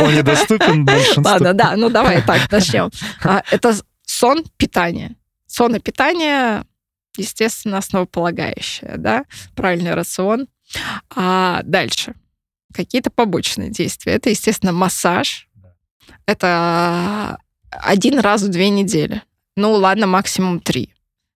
[0.00, 2.90] Он недоступен Ладно, да, ну давай так, начнем.
[3.22, 3.76] А, это
[4.06, 5.16] сон, питание.
[5.46, 6.64] Сон и питание
[7.16, 10.48] естественно, основополагающее, да, правильный рацион.
[11.14, 12.14] А дальше
[12.74, 14.14] какие-то побочные действия.
[14.14, 15.48] Это, естественно, массаж.
[16.26, 17.38] Это
[17.70, 19.22] один раз в две недели.
[19.56, 20.90] Ну, ладно, максимум три.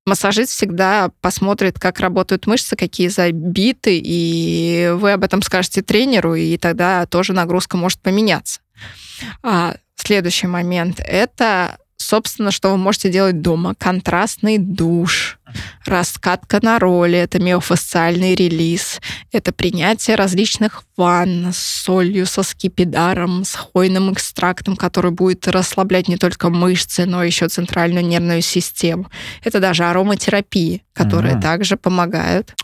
[0.05, 6.57] Массажист всегда посмотрит, как работают мышцы, какие забиты, и вы об этом скажете тренеру, и
[6.57, 8.61] тогда тоже нагрузка может поменяться.
[9.43, 13.75] А следующий момент— это собственно, что вы можете делать дома.
[13.75, 15.39] Контрастный душ,
[15.85, 19.01] раскатка на роли, это миофасциальный релиз,
[19.33, 26.17] это принятие различных ванн с солью, со скипидаром, с хвойным экстрактом, который будет расслаблять не
[26.17, 29.11] только мышцы, но еще центральную нервную систему.
[29.43, 31.43] Это даже ароматерапии, которые ага.
[31.43, 32.55] также помогают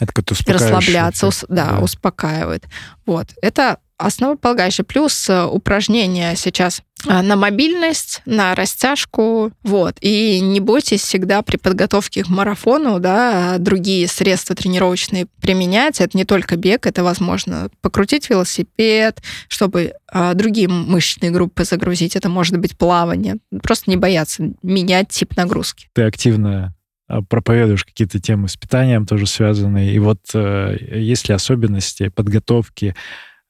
[0.46, 2.64] расслабляться, ус, да, да, успокаивают.
[3.06, 3.28] Вот.
[3.42, 4.84] Это основополагающее.
[4.84, 9.96] Плюс э, упражнения сейчас на мобильность, на растяжку, вот.
[10.00, 16.00] И не бойтесь всегда при подготовке к марафону, да, другие средства тренировочные применять.
[16.00, 22.16] Это не только бег, это возможно покрутить велосипед, чтобы а, другие мышечные группы загрузить.
[22.16, 23.36] Это может быть плавание.
[23.62, 25.88] Просто не бояться менять тип нагрузки.
[25.92, 26.74] Ты активно
[27.08, 29.94] а, проповедуешь какие-то темы с питанием тоже связанные.
[29.94, 32.98] И вот э, есть ли особенности подготовки Э,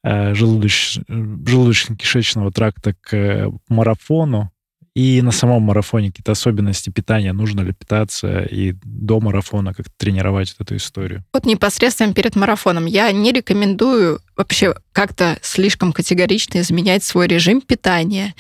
[0.05, 0.99] желудоч...
[1.09, 4.51] желудочно-кишечного тракта к э, марафону,
[4.95, 10.55] и на самом марафоне какие-то особенности питания, нужно ли питаться, и до марафона как тренировать
[10.59, 11.25] эту историю?
[11.33, 18.35] Вот непосредственно перед марафоном я не рекомендую вообще как-то слишком категорично изменять свой режим питания,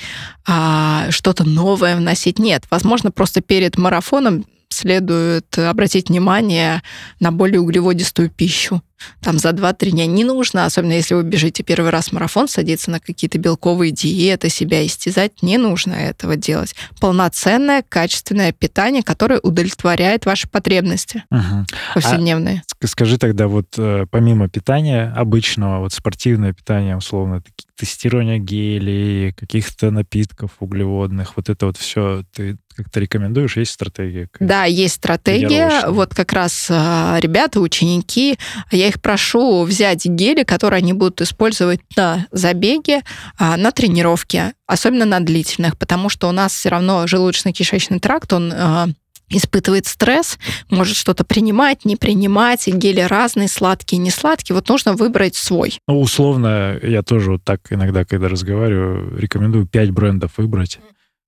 [0.46, 2.38] а, что-то новое вносить.
[2.38, 4.44] Нет, возможно, просто перед марафоном
[4.74, 6.82] следует обратить внимание
[7.20, 8.82] на более углеводистую пищу
[9.20, 10.06] там за 2-3 дня.
[10.06, 14.86] Не нужно, особенно если вы бежите первый раз марафон, садиться на какие-то белковые диеты, себя
[14.86, 15.42] истязать.
[15.42, 16.74] Не нужно этого делать.
[17.00, 21.66] Полноценное, качественное питание, которое удовлетворяет ваши потребности Мгм.
[21.92, 22.62] повседневные.
[22.72, 27.42] Ск- Скажи тогда, вот э, помимо питания обычного, вот спортивное питание, условно,
[27.76, 33.56] тестирование гелей, каких-то напитков углеводных, вот это вот все ты как-то рекомендуешь?
[33.56, 34.28] Есть стратегия?
[34.40, 35.86] Да, есть стратегия.
[35.88, 38.38] Вот как раз а, ребята, ученики,
[38.70, 43.02] я их прошу взять гели, которые они будут использовать на забеге,
[43.38, 48.52] а, на тренировке, особенно на длительных, потому что у нас все равно желудочно-кишечный тракт, он
[48.52, 48.88] а,
[49.28, 50.38] испытывает стресс,
[50.70, 54.54] может что-то принимать, не принимать, гели разные, сладкие, не сладкие.
[54.54, 55.78] Вот нужно выбрать свой.
[55.88, 60.78] Ну, условно, я тоже вот так иногда, когда разговариваю, рекомендую 5 брендов выбрать,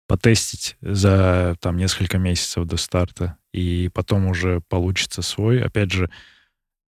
[0.07, 5.62] потестить за там несколько месяцев до старта, и потом уже получится свой.
[5.62, 6.11] Опять же,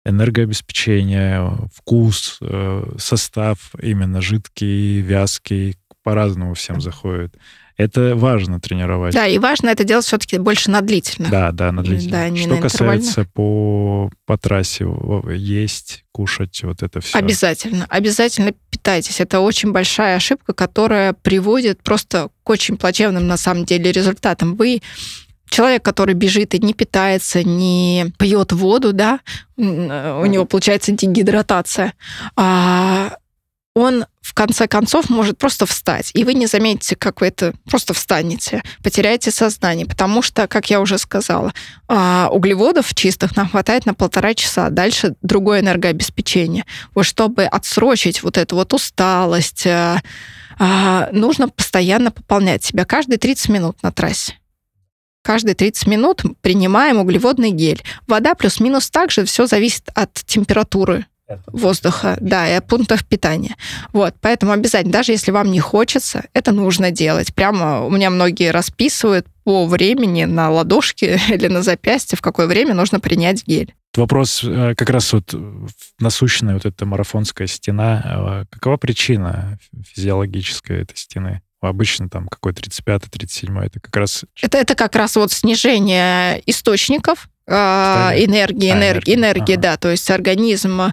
[0.04, 5.76] энергообеспечение, вкус, э, состав именно жидкий, вязкий,
[6.08, 7.34] по-разному всем заходит.
[7.76, 9.14] Это важно тренировать.
[9.14, 11.28] Да, и важно это делать все-таки больше на длительно.
[11.30, 12.10] Да, да, на длительно.
[12.10, 14.84] Да, не Что на касается по, по трассе,
[15.32, 17.16] есть, кушать, вот это все.
[17.16, 19.20] Обязательно, обязательно питайтесь.
[19.20, 24.56] Это очень большая ошибка, которая приводит просто к очень плачевным на самом деле результатам.
[24.56, 24.82] Вы
[25.48, 29.20] человек, который бежит и не питается, не пьет воду, да,
[29.56, 31.94] э, у него получается дегидратация,
[32.34, 33.18] а
[33.78, 37.94] он в конце концов может просто встать, и вы не заметите, как вы это просто
[37.94, 41.54] встанете, потеряете сознание, потому что, как я уже сказала,
[41.86, 46.64] а, углеводов чистых нам хватает на полтора часа, дальше другое энергообеспечение.
[46.94, 50.02] Вот чтобы отсрочить вот эту вот усталость, а,
[50.58, 54.34] а, нужно постоянно пополнять себя каждые 30 минут на трассе.
[55.22, 57.82] Каждые 30 минут принимаем углеводный гель.
[58.06, 61.06] Вода плюс-минус также, все зависит от температуры
[61.46, 63.56] воздуха, да, и от пунктов питания.
[63.92, 67.34] Вот, поэтому обязательно, даже если вам не хочется, это нужно делать.
[67.34, 72.74] Прямо у меня многие расписывают по времени на ладошке или на запястье, в какое время
[72.74, 73.74] нужно принять гель.
[73.96, 75.34] Вопрос э, как раз вот
[75.98, 78.02] насущная вот эта марафонская стена.
[78.04, 79.58] Э, Какова причина
[79.94, 81.42] физиологическая этой стены?
[81.60, 87.28] Обычно там какой 35-37 это как раз Это, это как раз вот снижение источников.
[87.48, 89.14] Энергии, А, энергии, энергии.
[89.14, 90.90] энергии, да, то есть организм э,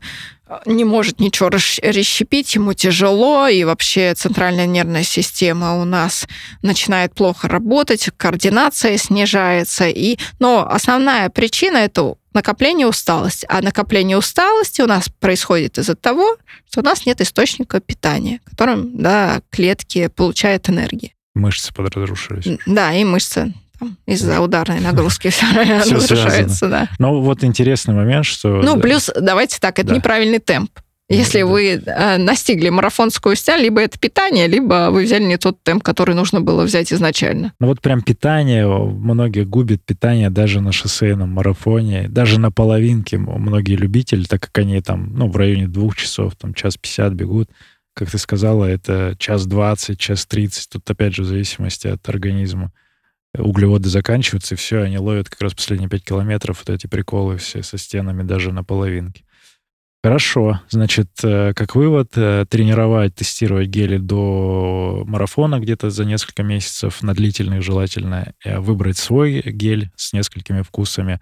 [0.66, 6.28] не может ничего расщ- расщепить, ему тяжело, и вообще центральная нервная система у нас
[6.62, 14.82] начинает плохо работать, координация снижается, и, но основная причина это накопление усталости, а накопление усталости
[14.82, 16.36] у нас происходит из-за того,
[16.70, 21.12] что у нас нет источника питания, которым да, клетки получают энергию.
[21.34, 22.60] мышцы подразрушились.
[22.66, 25.46] Да, и мышцы там, из-за ударной нагрузки все
[25.82, 26.90] Всё разрушаются, да.
[27.00, 28.62] Но вот интересный момент, что...
[28.62, 29.96] Ну, плюс, давайте так, это Да.
[29.96, 30.72] неправильный темп.
[31.08, 31.46] Если Да.
[31.46, 36.16] вы э, настигли марафонскую сталь, либо это питание, либо вы взяли не тот темп, который
[36.16, 37.54] нужно было взять изначально.
[37.60, 43.76] Ну вот прям питание, многие губят питание даже на шоссейном марафоне, даже на половинке многие
[43.76, 47.52] любители, так как они там, ну, в районе двух часов, там, час пятьдесят бегут,
[47.94, 52.72] как ты сказала, это час двадцать, час тридцать, тут опять же в зависимости от организма.
[53.38, 57.64] Углеводы заканчиваются, и все, они ловят как раз последние пять километров, вот эти приколы все
[57.64, 59.24] со стенами даже на половинке.
[60.06, 60.62] Хорошо.
[60.70, 67.16] Значит, э, как вывод, э, тренировать, тестировать гели до марафона где-то за несколько месяцев, на
[67.16, 71.22] длительных желательно, э, выбрать свой гель с несколькими вкусами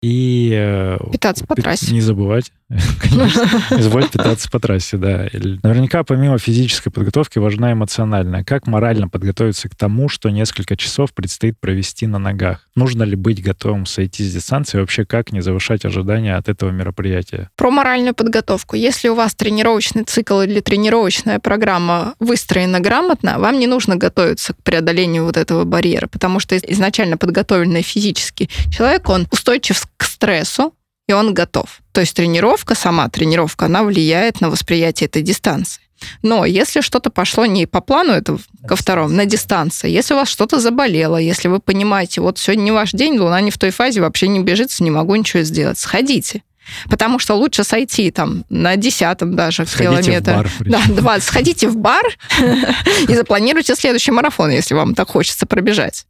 [0.00, 0.96] и...
[1.12, 1.92] Питаться по трассе.
[1.92, 2.52] Не забывать,
[3.00, 5.28] конечно, забывать питаться по трассе, да.
[5.62, 8.44] Наверняка помимо физической подготовки важна эмоциональная.
[8.44, 12.68] Как морально подготовиться к тому, что несколько часов предстоит провести на ногах?
[12.74, 14.78] Нужно ли быть готовым сойти с дистанции?
[14.78, 17.50] Вообще, как не завышать ожидания от этого мероприятия?
[17.56, 18.76] Про моральную подготовку.
[18.76, 24.62] Если у вас тренировочный цикл или тренировочная программа выстроена грамотно, вам не нужно готовиться к
[24.62, 30.72] преодолению вот этого барьера, потому что изначально подготовленный физически человек, он устойчив к стрессу,
[31.08, 31.80] и он готов.
[31.92, 35.82] То есть тренировка, сама тренировка, она влияет на восприятие этой дистанции.
[36.22, 40.28] Но если что-то пошло не по плану, это ко второму, на дистанции, если у вас
[40.28, 44.00] что-то заболело, если вы понимаете, вот сегодня не ваш день, луна не в той фазе,
[44.00, 46.42] вообще не бежится, не могу ничего сделать, сходите.
[46.88, 50.32] Потому что лучше сойти там на десятом даже Сходите в километр.
[50.32, 50.50] бар.
[50.60, 51.28] Да, 20.
[51.28, 52.04] Сходите в бар
[53.08, 56.06] и запланируйте следующий марафон, если вам так хочется пробежать.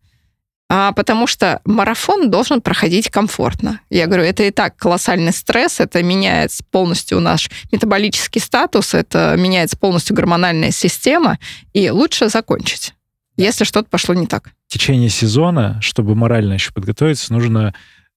[0.74, 3.80] А, потому что марафон должен проходить комфортно.
[3.90, 9.76] Я говорю, это и так колоссальный стресс, это меняет полностью наш метаболический статус, это меняется
[9.76, 11.38] полностью гормональная система,
[11.74, 12.94] и лучше закончить,
[13.36, 14.52] если что-то пошло не так.
[14.66, 17.74] В течение сезона, чтобы морально еще подготовиться, нужно,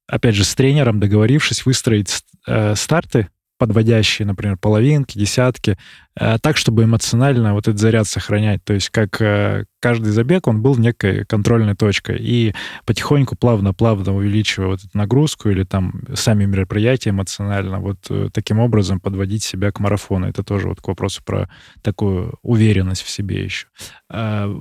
[0.07, 3.27] опять же, с тренером договорившись, выстроить э, старты
[3.57, 5.77] подводящие, например, половинки, десятки,
[6.15, 8.63] так, чтобы эмоционально вот этот заряд сохранять.
[8.63, 12.17] То есть как э, каждый забег, он был некой контрольной точкой.
[12.19, 12.55] И
[12.85, 18.99] потихоньку, плавно-плавно увеличивая вот эту нагрузку или там сами мероприятия эмоционально, вот э, таким образом
[18.99, 20.27] подводить себя к марафону.
[20.27, 21.49] Это тоже вот к вопросу про
[21.83, 23.67] такую уверенность в себе еще.
[24.09, 24.51] А,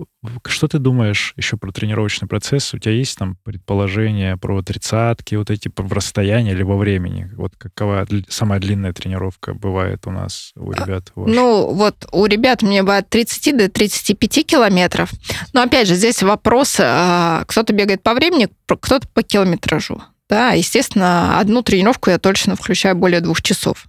[0.47, 2.75] что ты думаешь еще про тренировочный процесс?
[2.75, 7.31] У тебя есть там предположение про тридцатки, вот эти в расстоянии или во времени?
[7.37, 11.13] Вот какова самая длинная тренировка бывает у нас, у а, ребят?
[11.17, 15.11] Ну, вот у ребят мне бывает 30 до 35 километров.
[15.53, 20.03] Но опять же, здесь вопрос, а, кто-то бегает по времени, кто-то по километражу.
[20.29, 23.87] Да, естественно, одну тренировку я точно включаю более двух часов.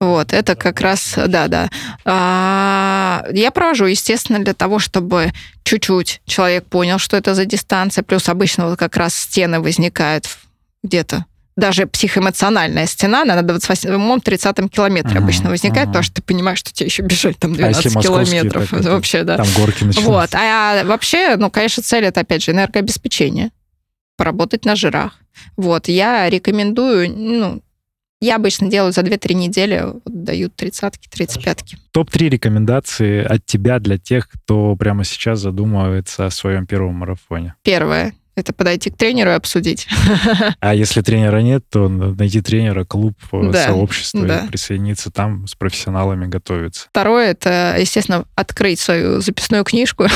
[0.00, 1.70] Вот, это как раз, да, да.
[2.04, 8.02] А, я провожу, естественно, для того, чтобы чуть-чуть человек понял, что это за дистанция.
[8.02, 10.26] Плюс обычно вот как раз стены возникают
[10.82, 11.24] где-то
[11.56, 15.90] даже психоэмоциональная стена, она на 28-30 километре uh-huh, обычно возникает, uh-huh.
[15.90, 18.70] потому что ты понимаешь, что тебе еще бежать там 12 а километров.
[18.70, 19.36] Так, вообще, да.
[19.36, 20.10] Там горки начинаются.
[20.10, 20.30] Вот.
[20.34, 23.50] А вообще, ну, конечно, цель это, опять же, энергообеспечение.
[24.16, 25.18] Поработать на жирах.
[25.56, 25.88] Вот.
[25.88, 27.62] Я рекомендую, ну,
[28.20, 31.78] я обычно делаю за 2-3 недели, вот, дают тридцатки, тридцать пятки.
[31.92, 37.54] Топ-3 рекомендации от тебя для тех, кто прямо сейчас задумывается о своем первом марафоне.
[37.62, 39.86] Первое это подойти к тренеру и обсудить.
[40.60, 44.40] А если тренера нет, то найти тренера, клуб, э, да, сообщество да.
[44.40, 46.86] и присоединиться там с профессионалами готовиться.
[46.90, 50.06] Второе, это, естественно, открыть свою записную книжку.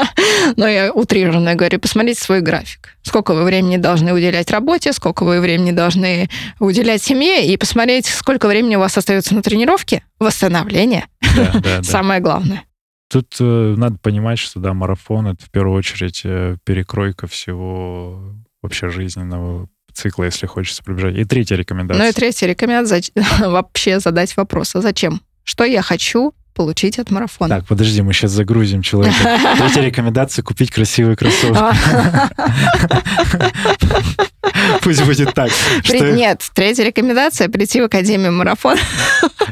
[0.56, 2.96] Но я утрированно говорю, посмотрите свой график.
[3.02, 8.48] Сколько вы времени должны уделять работе, сколько вы времени должны уделять семье, и посмотреть, сколько
[8.48, 11.06] времени у вас остается на тренировке, восстановление.
[11.36, 12.64] Да, да, Самое главное.
[13.12, 18.32] Тут э, надо понимать, что да, марафон это в первую очередь э, перекройка всего
[18.62, 21.16] вообще жизненного цикла, если хочется пробежать.
[21.16, 22.02] И третья рекомендация.
[22.02, 23.02] Ну и третья рекомендация
[23.40, 25.20] вообще задать вопрос, а зачем?
[25.44, 27.56] Что я хочу получить от марафона.
[27.56, 29.16] Так, подожди, мы сейчас загрузим человека.
[29.58, 31.58] Третья рекомендация— купить красивые кроссовки.
[34.82, 35.50] Пусть будет так.
[35.90, 38.76] Нет, третья рекомендация— прийти в Академию марафон.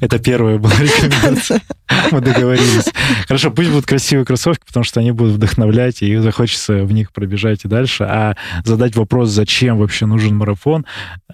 [0.01, 1.61] Это первая была рекомендация.
[2.11, 2.91] Мы договорились.
[3.27, 7.65] Хорошо, пусть будут красивые кроссовки, потому что они будут вдохновлять, и захочется в них пробежать
[7.65, 8.05] и дальше.
[8.05, 10.87] А задать вопрос, зачем вообще нужен марафон,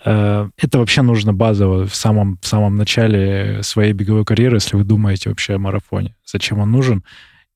[0.05, 4.85] э, это вообще нужно базово в самом, в самом начале своей беговой карьеры, если вы
[4.85, 6.15] думаете вообще о марафоне.
[6.25, 7.05] Зачем он нужен?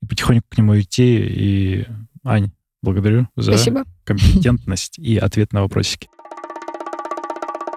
[0.03, 1.19] И потихоньку к нему идти.
[1.19, 1.87] И,
[2.25, 2.51] Ань,
[2.83, 3.85] благодарю за Спасибо.
[4.05, 6.09] компетентность и ответ на вопросики.